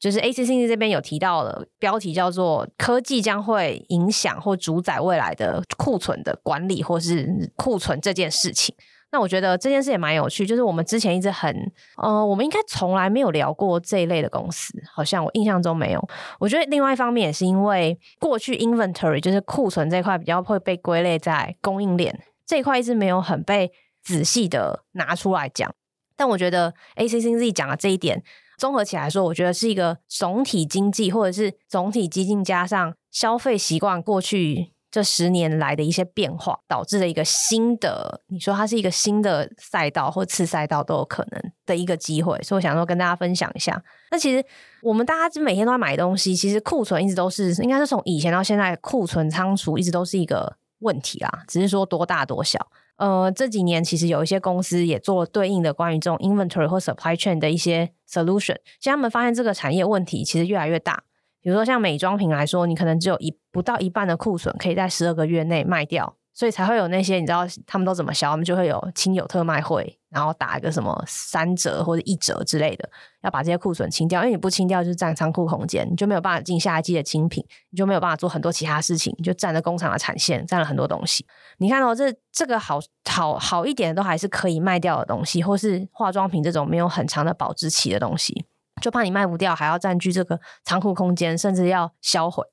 [0.00, 8.74] 就是 A C C C 这边有提到了标题叫做“科技将会影响或主宰未来的库存的管理，或是库存这件事情”。
[9.12, 11.54] 那我觉得这件事也蛮有趣，就是我们之前一直很，
[11.98, 16.08] 呃，我们应该从来没有聊过这一类的公司，好像我印象中没有。
[16.40, 23.70] 我觉得另外一方面也是因为过去 inventory 就是库存这块比较会被归类在供应链这一块，一直没有很被
[24.02, 25.72] 仔细的拿出来讲。
[26.16, 28.22] 但我觉得 ACCZ 讲的这一点。
[28.58, 43.82] 综合起来说，我觉得是一个总体经济或者是总体基金加上消费习惯过去这十年来的一些变化，导致了一个新的，你说它是一个新的赛道或次赛道都有可能的一个机会，所以我想说跟大家分享一下。
[44.10, 44.44] 那其实
[44.82, 52.68] 我们大家每天都在买东西，其实库存一直都是，应该是从以前到现在，库存仓储一直都是一个问题啦，只是说多大多小。
[52.96, 61.02] 呃，这几年其实有一些公司也做了对应的关于这种 inventory 或 supply chain 的一些 solution，其实他们发现这个产业问题其实越来越大。
[61.42, 66.16] 比如说像美妆品来说，你可能只有一不到一半的库存可以在十二个月内卖掉。
[66.34, 72.88] 所以才会有那些你知道他们都怎么销，他们就会有亲友特卖会，然后打一个什么三折或者一折之类的，
[73.22, 81.26] 要把这些库存清掉，因为你不清掉就是占仓库空间，你就没有办法进下一季的新品，你就没有办法做很多其他事情，你就占了工厂的产线，占了很多东西。
[81.58, 88.46] 你看哦，这这个好好好一点的都还是可以卖掉的东西，或是化妆品这种没有很长的保质期的东西，
[88.80, 92.44] 就怕你卖不掉，还要占据这个仓库空间，甚至要销毁。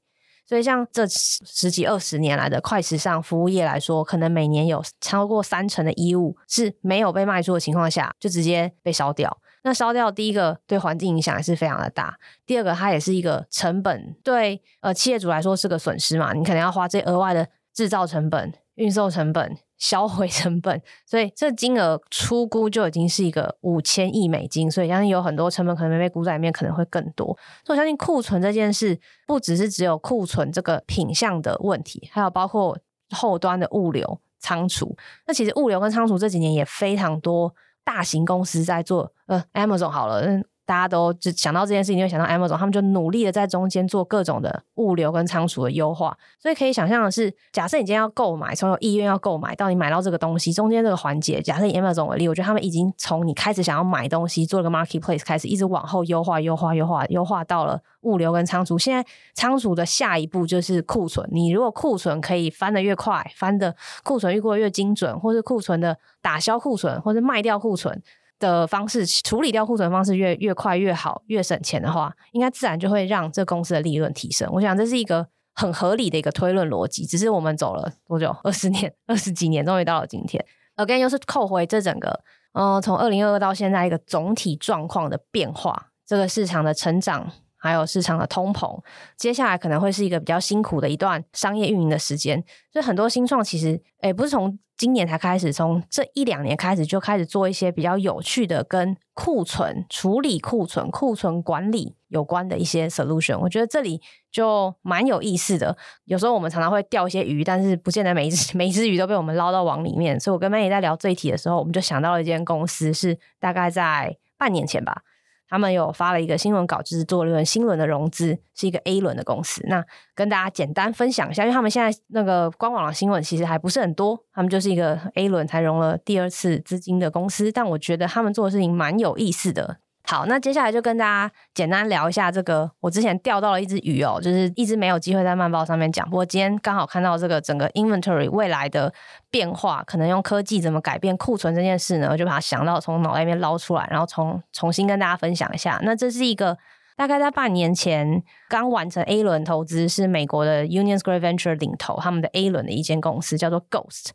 [0.46, 9.38] 所以，像这十几二十年来的快时尚服务业来说，可能每年有超过三成的衣物是没有被卖出的情况下，就直接被烧掉。
[9.62, 19.56] 那烧掉，第一个对环境影响也是非常的大，第二个它也是一个成本，对呃企业主来说是个损失嘛，你可能要花这额外的制造成本、运送成本。
[19.80, 27.28] 销毁成本，所以这金额初估就已经是一个五千亿美金，所以相信有很多成本可能没被估在里面，可能会更多。
[27.66, 32.78] 所以我相信库存这件事，不只是只有库存这个品相的问题，还有包括
[33.10, 34.96] 后端的物流、仓储。
[35.26, 37.56] 那其实物流跟仓储这几年也非常多
[37.86, 40.46] 大型公司在做，呃，Amazon 好了，嗯。
[40.70, 46.16] 大家都只想到这件事情，就会想到 Amazon，他们就努力的在中间做各种的物流跟仓储的优化。
[46.38, 58.78] 所以可以想象的是，假设你今天要购买，从有意愿要购买到你买到这个东西，中间这个环节，假设以 Amazon 为例，我觉得他们已经从你开始想要买东西，做了个 marketplace 开始，一直往后优化、优化、优化、优化到了物流跟仓储。
[58.78, 59.04] 现在
[59.34, 61.28] 仓储的下一步就是库存。
[61.32, 68.00] 你如果库存可以翻得越快，翻的库存越过越精准，或是库存的打消库存，或是卖掉库存。
[68.40, 74.50] 的方式处理掉库存方式越越快越好，越省钱的话，应该自然就会让这公司的利润提升。
[74.54, 77.06] 我想这是一个很合理的一个推论逻辑。
[77.06, 78.36] 只是我们走了多久？
[78.44, 80.44] 二十年、二十几年，终于到了今天。
[80.78, 82.22] Again，又是扣回这整个，
[82.54, 87.32] 嗯、从二零二二到现在一个总体状况的变化，这个市场的成长。
[87.60, 88.82] 还有市场的通膨，
[89.18, 92.44] 接下来可能会是一个比较辛苦的一段商业运营的时间。
[92.72, 103.38] 所以很多新创其实，诶，不是从今年才开始，从这一两年开始就开始做一些比较有趣的跟库存处理、库存、库存管理有关的一些 solution。
[103.38, 104.02] 我觉得这里
[104.32, 105.76] 就蛮有意思的。
[106.06, 110.18] 有时候我们常常会钓一些鱼，但是不见得每一只 每一只鱼都被我们捞到网里面。
[110.18, 115.02] 所以我跟 May 在聊这一题的时候，我们就想到了一间公司，是大概在半年前吧。
[115.50, 119.62] 他们有发了一个新闻稿，就是做了一轮新轮的融资，是一个 A 轮的公司。
[119.68, 119.84] 那
[120.14, 127.52] 跟大家简单分享一下，因为他们现在那个官网的新闻其实还不是很多，他们就是一个 A 轮才融了第二次资金的公司。
[127.52, 129.78] 但我觉得他们做的事情蛮有意思的。
[130.10, 132.72] 好，那接下来就跟大家简单聊一下这个。
[132.80, 136.04] 我之前钓到了一只鱼哦，就是一直没有机会在曼报上面讲。
[136.10, 138.92] 不过今天刚好看到这个整个 inventory 未来的
[139.30, 142.08] 变化，可能用科技怎么改变库存这件事呢？
[142.12, 145.80] 我就把它想到从脑袋里面捞出来，然后重重新跟大家分享一下。
[145.84, 146.58] 那这是一个
[146.98, 154.08] 大概在半年前刚完成 A 轮投资，是美国的 Union Square Venture 领投他们的 A 轮的一间公司，叫做 Ghost。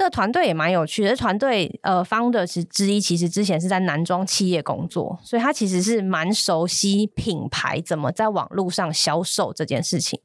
[0.00, 10.18] 这个团队也蛮有趣的，团队呃，founder 之之一其实之前是在男装企业工作，所以他其实是蛮熟悉品牌怎么在网络上销售这件事情。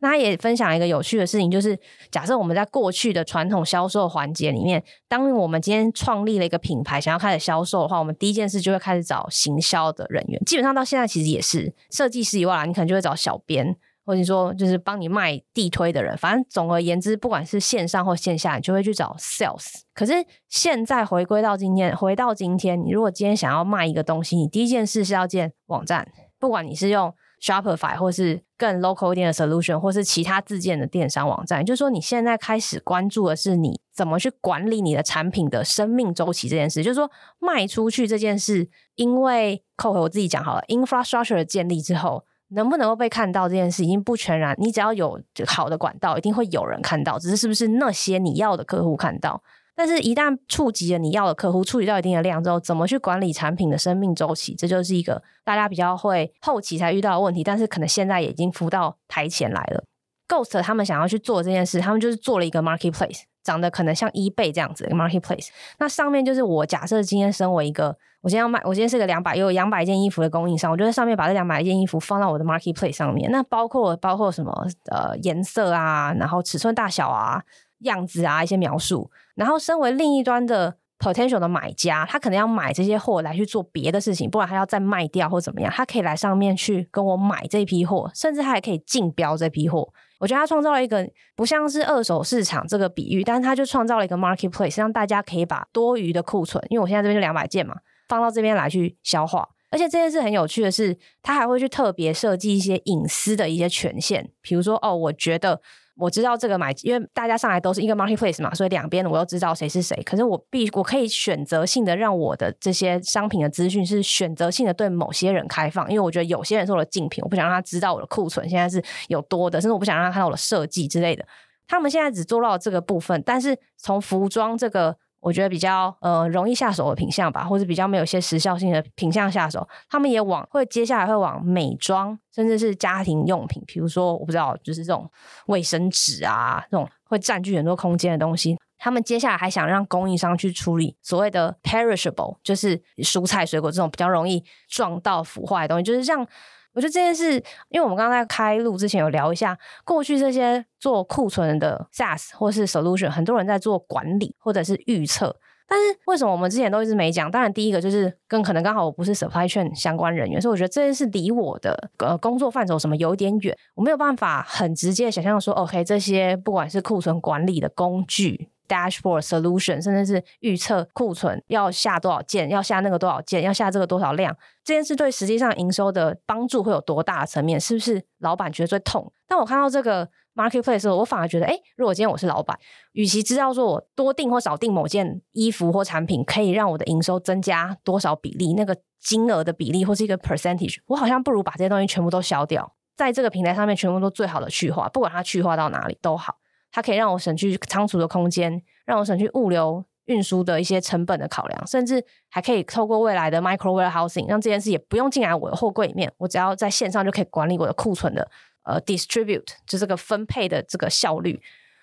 [0.00, 1.78] 那他也分享一个有趣的事情，就是
[2.10, 10.38] 假设我们在过去的传统销售环节里面，当我们今天创立了一个品牌，想要开始销售的话，我们第一件事就会开始找行销的人员。
[10.44, 13.74] 基本上到现在其实也是设计师以外，你可能就会找小编。
[14.04, 19.66] 或者说，就是帮你卖地推的人，反正总而言之，不管是线上或线下，你就会去找 sales。
[19.94, 20.12] 可是
[20.48, 26.06] 现在回归到今天，回到今天，你如果今天想要卖一个东西，你第一件事是要建网站，
[26.38, 42.24] 不管你是用 Shopify 或是更 local 一点的 solution，或是其他自建的电商网站，就是说你现在开始关注的是你怎么去管理你的产品的生命周期这件事，就是说卖出去这件事，因为扣回我自己讲好了，infrastructure 的建立之后。
[42.48, 49.42] 能不能够被看到这件事已经不全然，你只要有好的管道，一定会有人看到，只是是不是那些你要的客户看到。
[49.76, 57.42] 但是，一旦触及了你要的客户，触及到一定的量之后，怎么去管理产品的生命周期，这就是一个大家比较会后期才遇到的问题。
[57.42, 59.82] 但是，可能现在也已经浮到台前来了。
[60.28, 65.50] Ghost 他们想要去做这件事，他们就是做了一个 marketplace，长得可能像 eBay 这样子 marketplace。
[65.78, 67.96] 那上面就是我假设今天身为一个。
[68.24, 73.30] 我今天要卖，我今天是个两百有两百件衣服的供应商，我就在上面把这两百件衣服放到我的 marketplace 上面。
[73.30, 74.50] 那包括包括什么
[74.90, 77.42] 呃颜色啊，然后尺寸大小啊、
[77.80, 79.10] 样子啊一些描述。
[79.34, 89.92] 然后身为另一端的 potential 的买家，他可能要买这些货来去做别的事情，不然他要再卖掉或怎么样，他可以来上面去跟我买这批货，甚至他还可以竞标这批货。
[90.24, 91.06] 我觉得他创造了一个
[91.36, 97.74] 不像是二手市场这个比喻，但是他就创造了一个 marketplace，让大家可以把多余的库存，因为我现在这边就两百件嘛。
[98.08, 105.60] 放到这边来去消化，而且这件事很有趣的是，他还会去特别设计一些隐私的一些权限，比如说哦，我觉得
[105.96, 110.00] 我知道这个买，因为大家上来都是一个 marketplace 嘛，所以两边我都知道谁是谁。
[110.02, 121.24] 可是我必我可以选择性的让我的这些商品的资讯是选择性的对某些人开放，因为我觉得有些人是我的竞品，我不想让他知道我的库存现在是有多的，甚至我不想让他看到我的设计之类的。
[121.66, 124.96] 他们现在只做到这个部分，但是从服装这个。
[125.24, 135.10] 我觉得比较呃容易下手的品相吧，或者比较没有些时效性的品相下手，他们也往会接下来会往美妆，甚至是家庭用品，比如说我不知道，就是这种
[135.46, 146.26] 卫生纸啊，这种会占据很多空间的东西，他们接下来还想让供应商去处理所谓的 perishable，就是蔬菜水果这种比较容易撞到腐坏的东西，就是让。
[146.74, 147.34] 我觉得这件事，
[147.68, 155.36] 因为我们刚刚在开录之前有聊一下，过去这些做库存的 SaaS 或是 Solution，很多人在做管理或者是预测，
[155.68, 157.30] 但是为什么我们之前都一直没讲？
[157.30, 168.50] 当然，第一个就是跟可能刚好我不是 Supply Chain 相关人员，所以我觉得这件事离我的呃工作范畴什么有点远，我没有办法很直接想象说，OK，这些不管是库存管理的工具。
[168.68, 177.60] Dashboard solution，甚至是预测库存要下多少件，要下那个多少件，要下这个多少量，这件事对实际上营收的帮助会有多大的层面？
[177.60, 179.12] 是不是老板觉得最痛？
[179.26, 182.58] 但我看到这个 marketplace 的时候，我反而觉得，哎，如果今天我是老板，
[182.92, 196.36] 与其知道说我多订或少订某件衣服或产品可以让我的营收增加多少比例，那个金额的比例或是一个 percentage，我好像不如把这些东西全部都消掉，在这个平台上面全部都最好的去化，不管它去化到哪里都好。
[196.74, 208.28] 它可以让我省去仓储的空间，让我省去物流运输的一些成本的考量，甚至还可以透过未来的 micro warehousing，让这件事也不用进来我的货柜里面，我只要在线上就可以管理我的库存的
[208.64, 211.40] 呃 distribute，就这个分配的这个效率。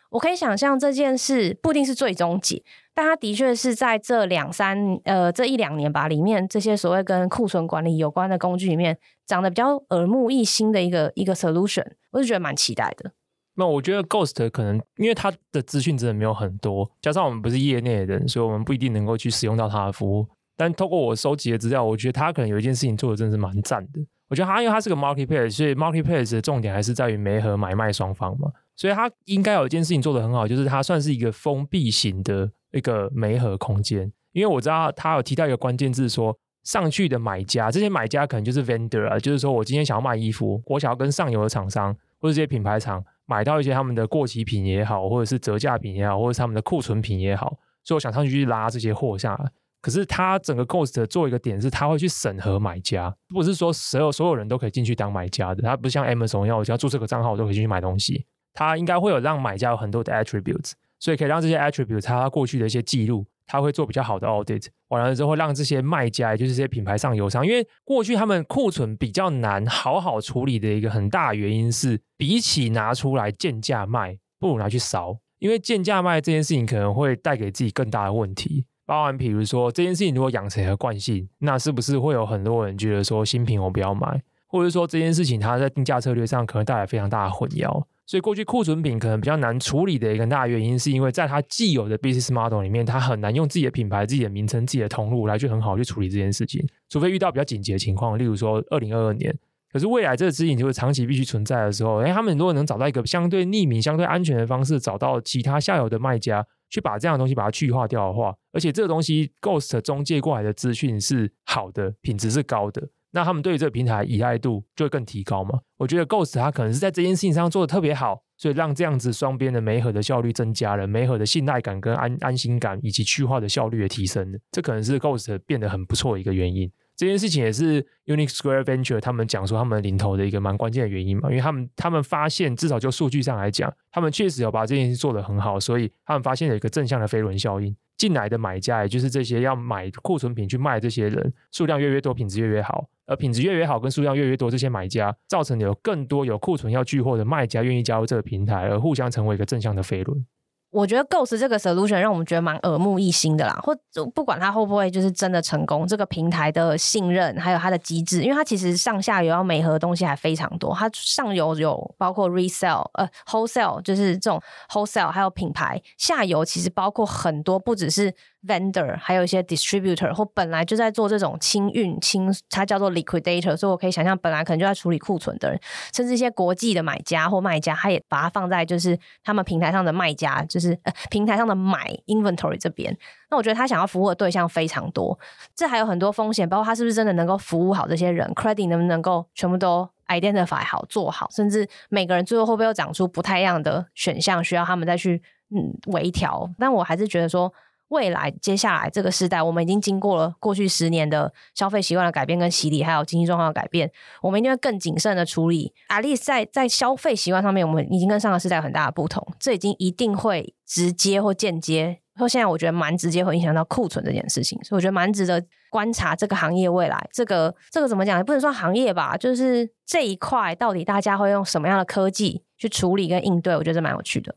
[0.09, 2.61] 我可以想象这件事不一定是最终解，
[2.93, 13.13] 但它的确是在这两三呃这一两年吧里面，这些所谓跟库存管理有关的工具里面，长得比较耳目一新的一个一个 solution，我是觉得蛮期待的。
[13.61, 20.27] 那我觉得 Ghost 可能因为它的资讯真的没有很多，加上我们不是业内的人，所以我们不一定能够去使用到它的服务。
[20.57, 24.03] 但透过我收集的资料，我觉得它可能有一件事情做的真的是蛮赞的。
[24.29, 34.11] 我觉得它因为它是个 marketplace，所以 marketplace 的重点还是在于媒和买卖双方嘛，所以它应该有一件事情做得很好，就是它算是一个封闭型的一个媒和空间。
[34.31, 43.05] 因为我知道它有提到一个关键字说，说上去的买家，这些买家可能就是 vendor 啊，就是说我今天想要卖衣服，我想要跟上游的厂商或者这些品牌厂。
[43.31, 49.49] 买到一些他们的过期品也好，或者是折价品也好，或者是他们的库存品也好，所以我想上去去拉这些货下来。
[49.79, 55.63] 可是他整个 Ghost 做一个点是，他会去审核买家，不是说所有所有人都可以进去当买家的。
[55.63, 58.25] 他不像 Amazon 一样，我只要注册个账号，我都可以进去买东西。
[58.53, 63.25] 他应该会有让买家有很多的 attributes，所以可以让这些 attributes 他过去的一些记录。
[63.47, 78.65] 他会做比较好的 audit，完了之后让这些卖家，也就是这些品牌上游商，因为过去他们库存比较难好好处理的一个很大原因是，比起拿出来贱价卖，不如拿去烧，因为贱价卖这件事情可能会带给自己更大的问题。
[78.85, 87.81] 包含比如说这件事情如果养成了惯性，那是不是会有很多人觉得说新品我不要买，或者说这件事情它在定价策略上可能带来非常大的混淆。
[88.11, 96.61] 所以过去库存品可能比较难处理的一个大原因，是因为在它既有的 business model 里面，它很难用自己的品牌、自己的名称、自己的通路来去很好去处理这件事情。
[96.89, 99.33] 除非遇到比较紧急的情况，例如说二零二二年。
[99.71, 112.89] 可是未来这个指引就是长期必须存在的时候，哎，他们如果能找到一个相对匿名、相对安全的方式，找到其他下游的卖家，去把这样的东西把它去化掉的话，而且这个东西 Ghost 中介过来的资讯是好的，品质是高的。
[113.11, 115.59] 那他们对于这个平台依赖度就会更提高嘛？
[115.77, 124.39] 我觉得 Ghost 它可能是在这件事情上做的特别好，所以让这样子双边的媒合的效率增加了，媒合的信赖感跟安安心感以及去化的效率也提升了。
[124.51, 126.71] 这可能是 Ghost 变得很不错的一个原因。
[126.95, 137.75] 这件事情也是 Unique Square Venture 他们讲说他们领头的一个蛮关键的原因嘛，因为他们他们发现至少就数据上来讲，他们确实有把这件事做得很好，所以他们发现有一个正向的飞轮效应。
[138.01, 142.89] 进来的买家，也就是这些要买库存品去卖这些人，数量越越多，品质越越好。
[143.05, 150.25] 而品质越越好，跟数量越越多，这些买家造成有更多有库存要聚货的卖家愿意加入这个平台，而互相成为一个正向的飞轮。
[150.71, 153.77] 我觉得 Ghost 这个 solution 让我们觉得蛮耳目一新的啦，或
[154.15, 168.13] 不管它会不会就是真的成功，这个平台的信任还有它的机制，因为它其实上下游要美合的东西还非常多，它上游有包括 resell 呃 wholesale 就是这种 wholesale，还有品牌，下游其实包括很多不只是。
[168.47, 175.59] Vendor 还有一些 distributor 或本来就在做这种清运清，它叫做 liquidator，所以我可以想象本来可能就在处理库存的人，
[175.93, 182.97] 甚至一些国际的买家或卖家，他也把它放在就是他们平台上的卖家，就是呃平台上的买 inventory 这边。
[183.29, 185.17] 那我觉得他想要服务的对象非常多，
[185.55, 195.21] 这还有很多风险，包括他是不是真的能够服务好这些人，credit 能不能够全部都 identify 好做好，甚至每个人最后会不会又长出不太一样的选项，需要他们再去
[195.55, 196.49] 嗯微调。
[196.57, 197.53] 但我还是觉得说。
[197.91, 205.73] 未来接下来这个时代，我们已经经过了过去十年的消费习惯的改变跟洗礼，还有经济状况的改变，我们一定会更谨慎的处理。
[205.89, 217.09] at least 在在消费习惯上面，我们已经跟上个时代有很大的不同，这已经一定会直接或间接，或现在我觉得蛮直接会影响到库存这件事情，所以我觉得蛮值得观察这个行业未来。
[217.11, 218.17] 这个这个怎么讲？
[218.17, 223.53] 也不能说行业吧，就是这一块到底大家会用什么样的科技去处理跟应对？
[223.57, 224.33] 我觉得蛮有趣的。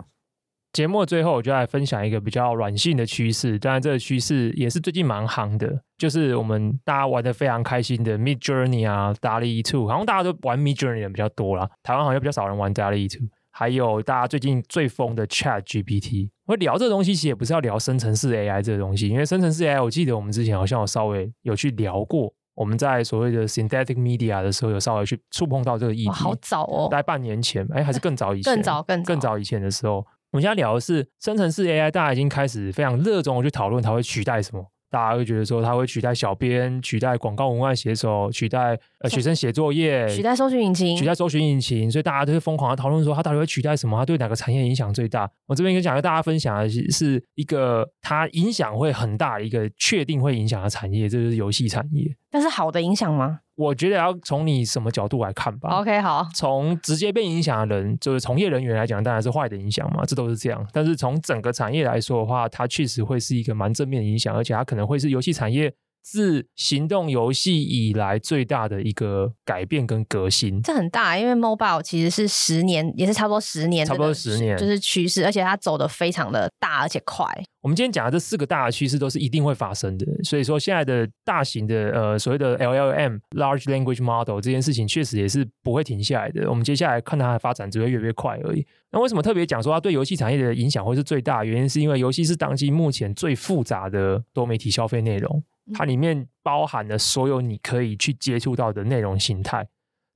[0.74, 3.56] 节目的最后，我就来分享一个比较软性的趋势。
[3.60, 11.70] 当然，这个趋势也是最近蛮夯的，就是我们大家玩的非常开心的 Midjourney 啊，DALL-E 2，好像大家都玩 Midjourney 的比较多啦。
[11.84, 13.20] 台湾好像比较少人玩 DALL-E 2。
[13.52, 16.28] 还有大家最近最疯的 ChatGPT。
[16.46, 22.34] 我聊这个东西，其实也不是要聊生成式 AI 这个东西，因为生成式 AI，我记得我们之前好像有稍微有去聊过。
[22.56, 26.10] 我们在所谓的 Synthetic Media 的时候，有稍微去触碰到这个议题。
[26.10, 30.04] 好早哦，大概半年前，哎，还是更早以前，更早更早更早以前的时候。
[30.34, 34.66] 我们现在聊的是生成式 AI，大家已经开始非常热衷的去讨论它会取代什么。
[34.90, 43.96] 大家会觉得说它会取代小编、取代广告文案写手、取代呃学生写作业、取代搜寻引擎、取代搜寻引擎，所以大家都是疯狂的讨论说它到底会取代什么？
[43.96, 45.30] 它对哪个产业影响最大？
[45.46, 52.12] 我这边跟想跟大家分享的是一个它影响会很大一个确定会影响的产业，这就是游戏产业。
[52.28, 53.38] 但是好的影响吗？
[53.56, 55.70] 我觉得要从你什么角度来看吧。
[55.78, 56.26] OK，好。
[56.34, 60.66] 从直接被影响的人，就是从业人员来讲，当然是坏的影响嘛，这都是这样。
[60.72, 65.72] 但是从整个产业来说的话，它确实会是一个蛮正面的影响，而且它可能会是游戏产业。
[66.04, 77.26] 自行动游戏以来最大的一个改变跟革新，这很大，因为 mobile 其实是十年，也是差不多十年，差不多十年就是趋势，而且它走得非常的大而且快。
[77.62, 86.50] 我们今天讲的这四个大的趋势都是一定会发生的，所以说现在的大型的呃所谓的 LLM Large Language Model 这件事情确实也是不会停下来的。
[86.50, 88.66] 我们接下来看它的发展只会越来越快而已。
[88.92, 91.42] 那为什么特别讲说它对游戏产业的影响会是最大？
[91.42, 95.42] 原因是因为游戏是当今目前最复杂的多媒体消费内容。
[95.72, 99.66] 它里面包含了所有你可以去接触到的内容形态，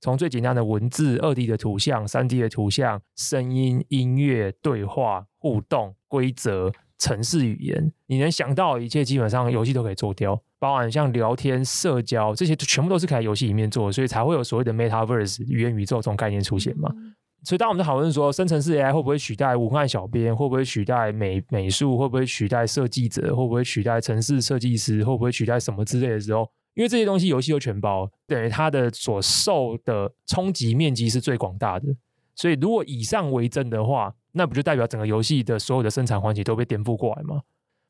[0.01, 10.43] 从最简单的文字、二 D 的图像、三 D 的图像、声音、音乐、对话、互动、规则、程式语言，你能想到一切，基本上游戏都可以做掉。
[10.61, 16.93] 包含像聊天、社交这些，全部都是可以在游戏里面做，所以才会有所谓的 Metaverse 元宇宙这种概念出现嘛。
[17.45, 31.87] 所以，当我们在讨论说生成式 AI 会不会取代文案小编，会不会取代美美术，会不会取代设计者，会不会取代城市设计师，会不会取代什么之类的时候，因为这些东西游戏都全包，等于它的所受的冲击面积是最广大的。
[32.35, 37.41] 所以，如果以上为真的话，那不就代表整个游戏的所有的生产环节都被颠覆过来吗？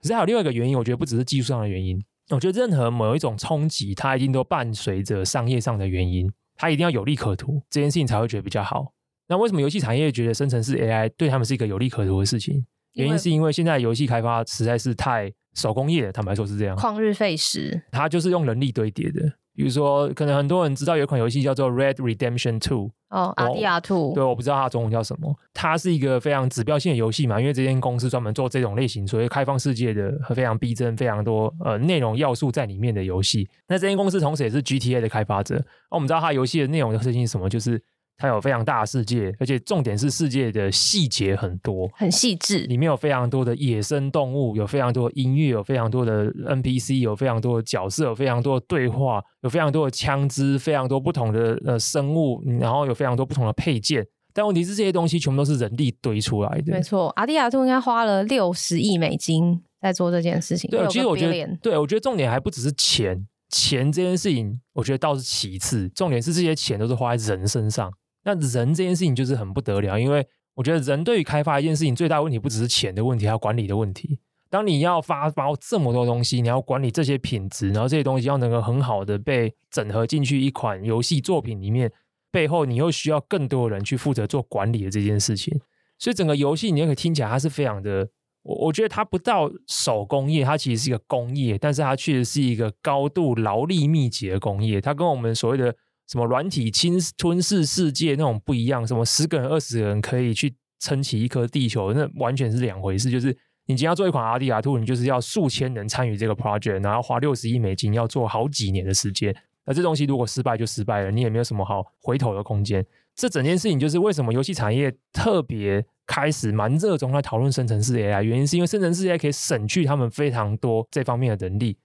[0.00, 8.92] 可是还有另外一个原因，我觉得不只是技术上的原因，我觉得任何某一种冲击，它一定都伴随着商业上的原因，它一定要有利可图，这件事情才会觉得比较好。
[9.28, 12.64] 那为什么游戏产业觉得生成式 AI 对他们是一个有利可图的事情？
[12.94, 19.20] 原因是因为现在游戏开发实在是太手工业，坦白说是这样，旷日费时，它就是用人力堆叠的。
[19.54, 25.34] 比如说，可能很多人知道有一款游戏叫做 Red Redemption Two，哦，RDR Two，对，我不知道它中文叫什么。
[25.52, 33.48] 它是一个非常指标性的游戏嘛，因为这间公司专门做这种类型，所以开放世界的和非常逼真、非常多呃内容要素在里面的游戏。
[33.66, 35.56] 那这间公司同时也是 GTA 的开发者。
[35.90, 37.48] 那我们知道它游戏的内容的特性是什么？
[37.48, 37.82] 就是
[38.18, 42.58] 它有非常大的世界，而且重点是世界的细节很多，很细致。
[42.64, 54.04] 里面有非常多的野生动物，有非常多的音乐，有非常多的 NPC，有非常多的角色，有非常多的对话，有非常多的枪支，非常多不同的呃生物，然后有非常多不同的配件。
[54.34, 56.72] 但问题是，这些东西全部都是人力堆出来的。
[56.72, 60.68] 没错阿迪亚兔应该花了六十亿美金在做这件事情。
[60.68, 67.92] 对，其实我觉得，对，我觉得重点还不只是钱，钱这件事情，我觉得倒是其次，重点是这些钱都是花在人身上。
[68.24, 74.18] 那人这件事情就是很不得了，因为我觉得人对于开发一件事情最大的问题不只是钱的问题，还有管理的问题。
[74.50, 81.92] 当你要发包这么多东西，你要管理这些品质，然后这些东西要能够很好的被整合进去一款游戏作品里面，
[82.30, 85.60] 背后你又需要更多人去负责做管理的这件事情。
[85.98, 88.08] 所以整个游戏你也可以听起来它是非常的，
[88.42, 94.80] 我我觉得它不到手工业，它其实是一个工业，但是它确实是一个高度劳力密集的工业。
[94.80, 95.74] 它跟我们所谓的
[96.08, 103.10] 什么软体侵吞噬世界那种不一样，什么十个人、二十个人可以去撑起一颗地球，那完全是两回事。
[103.10, 103.28] 就是
[103.66, 109.36] 你今天要做一款 RDR2，你就是要数千人参与这个 project，然后花六十亿美金，要做好几年的时间。
[109.66, 112.84] 那这东西如果失败就失败了，你也没有什么好回头的空间。
[113.14, 121.76] 这整件事情就是为什么游戏产业特别开始蛮热衷来讨论生成式 AI，原因是因为生成式 AI 可以省去他们非常多这方面的能力。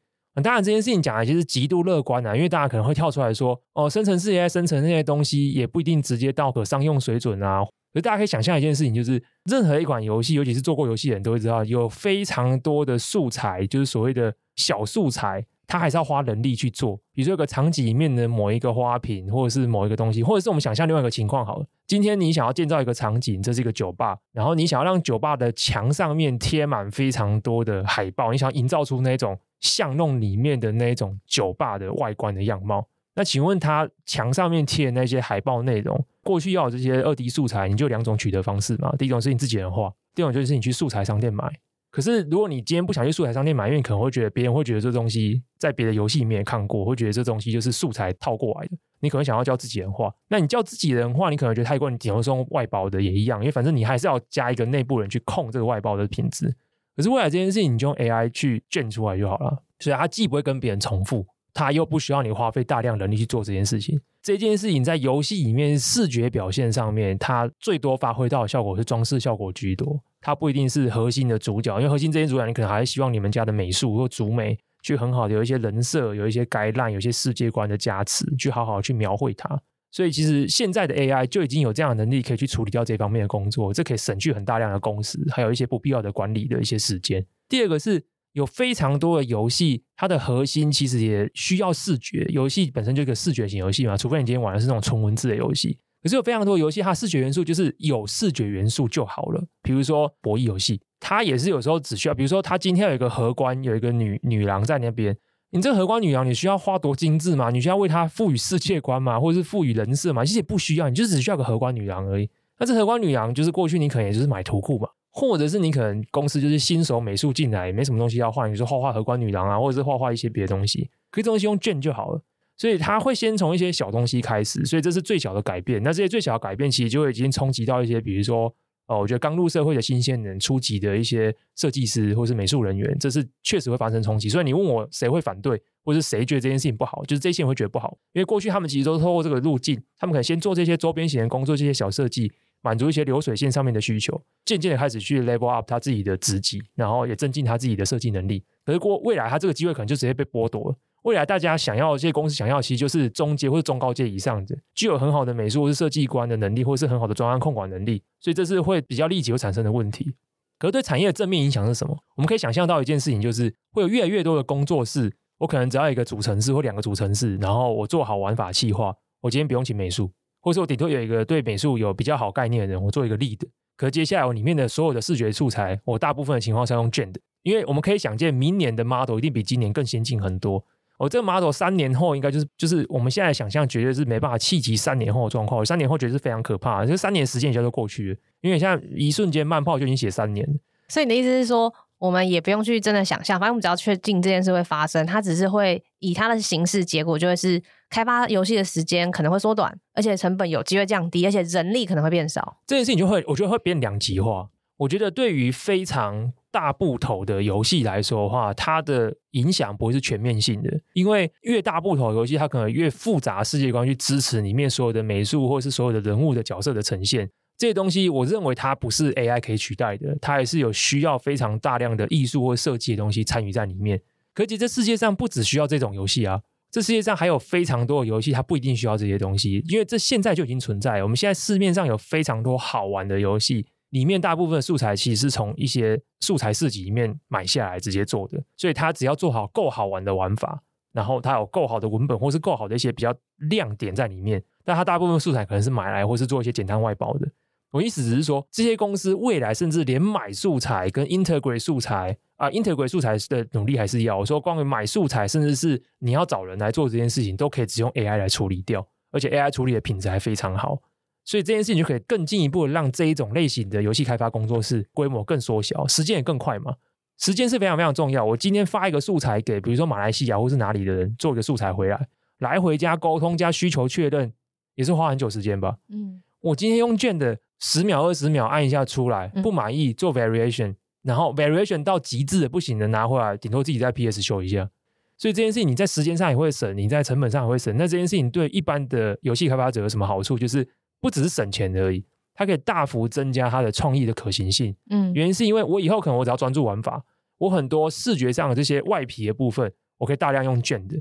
[0.42, 7.64] 当然，这件事情讲的其实极度乐观啊，因为大家可能会跳出来说，哦，生成式 AI 生成那些东西也不一定直接到可商用水准啊。
[7.92, 17.00] 所以大家可以想象一件事情，就是任何一款游戏，尤其是做过游戏的人都会知道，有非常多的素材，就是所谓的小素材，它还是要花人力去做。
[17.14, 29.38] 比如说，有个场景里面的某一个花瓶，或者是某一个东西，或者是我们想象另外一个情况好了，今天你想要建造一个场景，这是一个酒吧，然后你想要让酒吧的墙上面贴满非常多的海报，你想要营造出那种。
[29.64, 32.86] 巷弄里面的那一种酒吧的外观的样貌，
[33.16, 38.94] 那请问他墙上面贴的那些海报内容，过去要这些二 D 素材，你就两种取得方式嘛？
[38.98, 41.50] 第一种是你自己人画，第二种就是你去素材商店买。
[41.90, 50.14] 可是如果你今天不想去素材商店买，因为你可能会觉得别人会觉得这东西在别的游戏里面也看过，会觉得这东西就是素材套过来的，你可能想要叫自己人画。
[50.28, 56.54] 那你叫自己人画，你可能觉得太贵，你顶多是用外包的也一样，因为反正你还是要加一个内部人去控这个外包的品质。
[56.96, 59.64] 可是未来这件事情，你就用 AI 去卷出来就好了。
[59.80, 64.00] 所以它既不会跟别人重复，它又不需要你花费大量人力去做这件事情。
[64.22, 70.00] 这件事情在游戏里面视觉表现上面，它最多发挥到的效果是装饰效果居多。
[70.22, 79.60] 它不一定是核心的主角，因为核心这些主角，你可能还是希望你们家的美术或主美去很好的有一些人设，有一些概览，有一些世界观的加持，去好好去描绘它。
[79.94, 87.24] 所以其实现在的 AI 就已经有这样的能力，可以去处理掉这方面的工作，这可以省去很大量的工时，还有一些不必要的管理的一些时间。
[87.48, 92.26] 第二个是有非常多的游戏，它的核心其实也需要视觉。
[92.30, 95.78] 游戏本身就是个视觉型游戏嘛，除非你今天玩的是那种纯文字的游戏。
[96.02, 99.42] 可是有非常多游戏，它视觉元素就是有视觉元素就好了。
[99.62, 105.16] 比如说博弈游戏，它也是有时候只需要，比如说它今天有一个荷官，有一个女女郎在那边，
[105.54, 107.52] 你这个荷官女郎，你需要花多精致吗？
[107.52, 109.20] 你需要为她赋予世界观吗？
[109.20, 110.26] 或者是赋予人设吗？
[110.26, 112.28] 其实也不需要，你就只需要个荷官女郎而已。
[112.58, 122.20] 那这荷官女郎就是过去你可能也就是买图库嘛，或者是你可能公司就是新手美术进来，没什么东西要画，你就画画荷官女郎啊，或者是画画一些别的东西，可以这东西用卷就好了。
[122.58, 125.84] 所以他会先从一些小东西开始，所以这是最小的改变。
[125.84, 128.52] 那这些最小的改变，其实就已经冲击到一些，比如说，
[128.88, 134.28] 哦，我觉得刚入社会的新鲜人、初级的一些设计师或是美术人员，这是确实会发生冲击。
[134.28, 142.32] 所以你问我谁会反对，或是谁觉得这件事情不好，就是这些人会觉得不好，因为过去他们其实都透过这个路径，他们可能先做这些周边型的工作，这些小设计，
[142.62, 148.44] 满足一些流水线上面的需求，渐渐的开始去 level up 他自己的职级，然后也增进他自己的设计能力。
[148.66, 150.76] 可是过未来，他这个机会可能就直接被剥夺了。
[151.04, 160.14] 未来大家想要这些公司想要，其实就是中阶或者中高阶以上的，具有很好的美术或是设计观的能力，或是很好的专案控管能力，所以这是会比较立即会产生的问题。
[160.58, 161.98] 可是对产业的正面影响是什么？
[162.16, 173.40] 我们可以想象到一件事情，就是会有越来越多的工作室，我可能只要一个主城市或两个主城市，然后我做好玩法企划，我今天不用请美术，或者我顶多有一个对美术有比较好概念的人，我做一个 lead。
[173.76, 180.64] 可接下来我里面的所有的视觉素材，我大部分的情况是要用卷的，因为我们可以想见，明年的 model 一定比今年更先进很多。
[180.98, 185.66] 我、哦、这个 model 三年后应该就是就是我们现在想象绝对是没办法企及三年后的状况。
[185.66, 190.48] 三年后绝对是非常可怕，就三年时间一下就过去了，因为现在一瞬间慢炮就已经写三年。
[190.88, 202.58] 所以你的意思是说，我们也不用去真的想象，反正我们只要确定这件事会发生，它只是会以它的形式，结果就会是开发游戏的时间可能会缩短，而且成本有机会降低，而且人力可能会变少。
[202.68, 204.50] 这件事情就会，我觉得会变两极化。
[204.78, 217.28] 我觉得对于非常大部头的游戏来说的话，它的影响不会是全面性的，因为越大部头游戏，它可能越复杂世界观去支持里面所有的美术或是所有的人物的角色的呈现。
[217.58, 224.00] 这些东西，我认为它不是 AI 可以取代的，它还是有需要非常大量的艺术或设计的东西参与在里面。
[224.36, 226.40] 可是这世界上不只需要这种游戏啊，
[226.70, 231.02] 这世界上还有非常多的游戏，它不一定需要这些东西，因为这现在就已经存在。
[231.02, 233.66] 我们现在市面上有非常多好玩的游戏。
[233.94, 240.60] 里面大部分素材其实是从一些素材市集里面买下来直接做的，所以它只要做好够好玩的玩法，
[240.92, 243.14] 然后它有够好的文本或是够好的一些比较
[243.52, 247.30] 亮点在里面，但它大部分素材可能是买来或是做一些简单外包的。
[247.70, 254.18] 我意思只是说，这些公司未来甚至连买素材跟 integrate 素材啊，integrate 素材的努力还是要。
[254.18, 260.80] 我说，关于买素材，甚至是你要找人来做这件事情，都可以只用 AI 来处理掉，而且 AI 处理的品质还非常好。
[261.26, 266.76] 所以这件事情就可以更进一步的让这一种类型的游戏开发工作室规模更缩小，时间也更快嘛。
[267.20, 268.26] 时间是非常非常重要。
[268.26, 272.08] 我今天发一个素材给，比如说马来西亚或是哪里的人做一个素材回来，
[272.40, 274.34] 来回加沟通加需求确认，
[274.76, 275.78] 也是花很久时间吧。
[275.90, 284.70] 嗯，我今天用卷的十秒二十秒按一下出来，不满意做 variation，然后 variation 到极致的不行的拿回来，顶多自己在 PS 修一下。
[285.18, 287.74] 所以这件事情你在时间上也会省，你在成本上也会省。
[287.78, 290.38] 那这件事情对一般的游戏开发者有什么好处？
[290.38, 290.68] 就是
[291.04, 292.02] 不只是省钱而已，
[292.34, 294.74] 它可以大幅增加它的创意的可行性。
[294.90, 297.04] 嗯，原因是因为我以后可能我只要专注玩法，
[297.40, 300.98] 我很多视觉上的这些外皮的部分，我可以大量用卷的。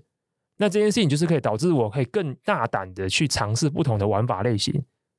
[0.56, 4.74] 那这件事情就是可以导致我可以更大胆的去尝试不同的玩法类型，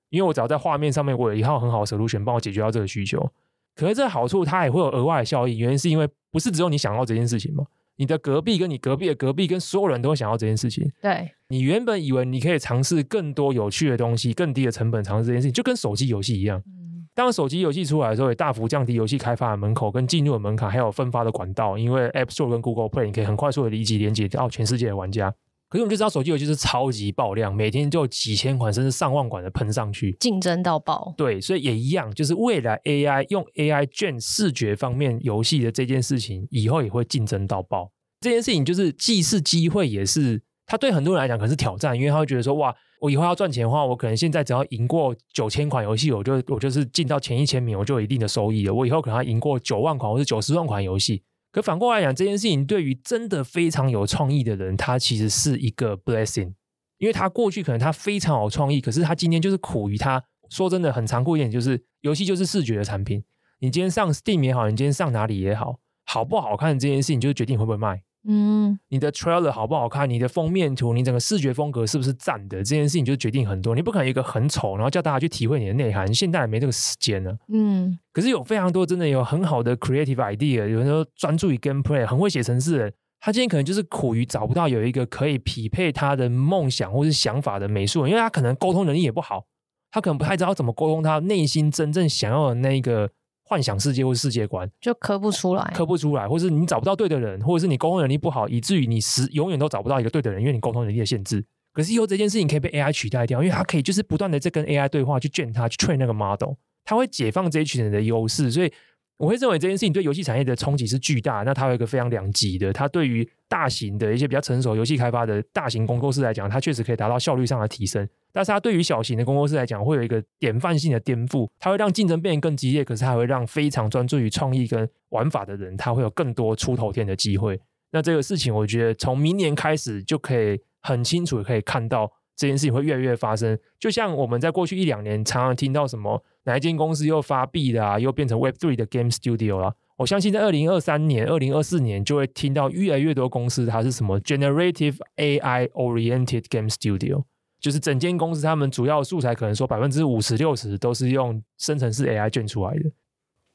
[0.09, 3.31] 因为我只要在画面上面我有一套很好的 solution 帮我解决到这个需求。
[3.75, 7.65] 可是这个好处它也会有额外的效益，原因是因为不是只有你想要这件事情嘛。
[7.97, 10.89] 你的隔壁跟你隔壁的隔壁跟所有人都会想要这件事情。
[11.01, 16.61] 对，你原本以为你可以尝试更多有趣的东西，更低的成本尝试这件事情，就跟手机游戏一样。
[16.65, 21.77] 嗯，当手机游戏出来的时候，也大幅降低游戏开发的门口跟进入的门槛，还有分发的管道。
[21.77, 25.33] 因为 App Store 跟 Google Play 你可以很快速的立即连接到全世界的玩家。
[25.73, 31.11] 可是我们就知道手机游戏是超级爆量，每天就几千款甚至上万款的喷上去，竞争到爆。
[31.17, 37.91] 对，所以也一样，就是未来 AI 用 AI 卷视觉方面游戏的这件事情，以后也会竞争到爆。
[38.21, 42.71] 这件事情就是既是机会，也是他对很多人来讲可能是挑战，因为他会觉得说，哇，
[43.01, 48.71] 我以后要赚钱的话，我可能现在只要赢过九千款游戏，我就我就是进到前一千名，我就有一定的收益了。
[48.71, 51.23] 我以后可能要赢过九万款或是九十万款游戏。
[51.53, 56.53] 可反过来讲，这件事情对于真的非常有创意的人，他其实是一个 blessing，
[56.97, 60.21] 因为他过去可能他非常有创意，可是他今天就是苦于他。
[60.49, 63.23] 说真的很残酷一点，就是游戏就是视觉的产品。
[63.59, 68.03] 你今天上 Steam 也好，你今天上哪里也好，好不好看这件事情就是决定会不会卖。
[68.25, 70.09] 嗯，你的 trailer 好不好看？
[70.09, 72.57] 你的封面图，你整个视觉风格是不是赞的？
[72.57, 73.75] 这件事情就决定很多。
[73.75, 76.13] 你不可能一个很丑，然后叫大家去体会你的内涵。
[76.13, 77.37] 现在也没这个时间了。
[77.51, 89.45] 嗯，可是有非常多真的有很好的 creative idea，有人说专注于 gameplay，很会写程式的人，他今天可能就是苦于找不到有一个可以匹配他的梦想或是想法的美术人，因为他可能沟通能力也不好，
[89.91, 93.09] 他可能不太知道怎么沟通他内心真正想要的那一个。
[93.53, 101.45] 幻想世界或世界观就磕不出来，磕不出来，或是你找不到对的人，或者是你沟通能力不好，以至于你时永远都找不到一个对的人，因为你沟通能力的限制。
[101.71, 108.73] 可是以后这件事情可以被 AI 取代掉，因为它可以就是不断的在跟 AI 对话，去劝它去 train 那个 model，它会解放这一群人的优势，所以。
[109.17, 112.73] 我会认为这件事情对游戏产业的冲击是巨大，那它有一个非常两极的。
[112.73, 118.07] 它对于大型的一些比较成熟游戏开发的大型工作室来讲，它确实可以达到效率上的提升。
[118.31, 121.47] 但是它对于小型的工作室来讲，会有一个典范性的颠覆。
[121.59, 127.59] 它会让竞争变得更激烈，可是它会让非常专注于创意跟玩法的人，他会有更多出头天的机会。
[127.91, 132.11] 那这个事情，我觉得从明年开始就可以很清楚可以看到。
[132.35, 139.75] 这件事情会越来越发生，就像我们在过去一两年常常听到什么哪一间公司又发币的啊，又变成 Web Three 的 Game Studio 了。
[139.97, 147.23] 我相信在二零二三年、二零二四年就会听到越来越多公司它是什么 Generative AI Oriented Game Studio，
[147.59, 152.91] 就是整间公司他们主要素材可能说百分之五十六十都是用生成式 AI 卷出来的。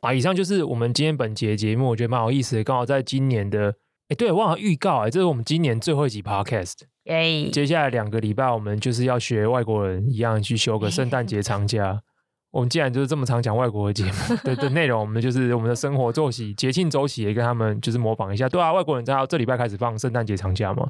[0.01, 3.74] 啊，以上就是我们今天本节节目，我觉得蛮有意思的，刚好在今年的。
[4.09, 6.76] 哎，对，忘了预告，哎，这是我们今年最后一集 Podcast。
[7.09, 7.50] 耶！
[7.50, 12.00] 接下来两个礼拜，我们就是要学外国人一样去休个圣诞节长假。
[12.50, 18.48] 我们既然就是这么常讲外国的节目 的的内容，我们就是我们的生活作息、节庆周期也跟他们就是模仿一下。
[18.48, 20.88] 对啊，外国人知道这礼拜开始放圣诞节长假嘛，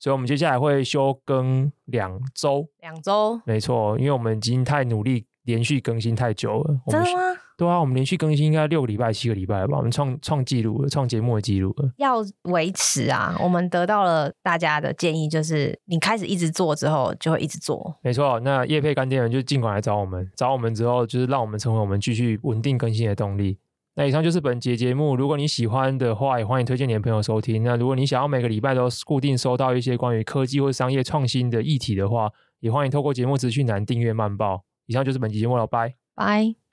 [0.00, 2.68] 所以我们接下来会休更两周。
[2.80, 3.40] 两周？
[3.44, 6.80] 没错，因为我们已经太努力，连续更新太久了。
[6.88, 7.38] 真的吗？
[7.56, 11.90] 对啊，我们连续更新应该六个礼拜、七个礼拜吧，我们创创纪录了，创节目的纪录了。
[11.96, 17.96] 要维持啊，我们得到了大家的建议，就是你开始一直做之后，就会一直做。
[18.02, 23.58] 没错，那叶配干爹人就尽管来找我们，找我们之后，就是让我们成为我们继续稳定更新的动力。
[23.94, 27.62] 那以上就是本节节目，如果你喜欢的话，也欢迎推荐你的朋友收听。
[27.62, 32.30] 那如果你想要每个礼拜都固定收到一些关于科技或商业创新的议题的话，
[32.60, 34.64] 也欢迎透过节目资讯栏订阅慢报。
[34.84, 36.65] 以上就是本期节目了，拜拜。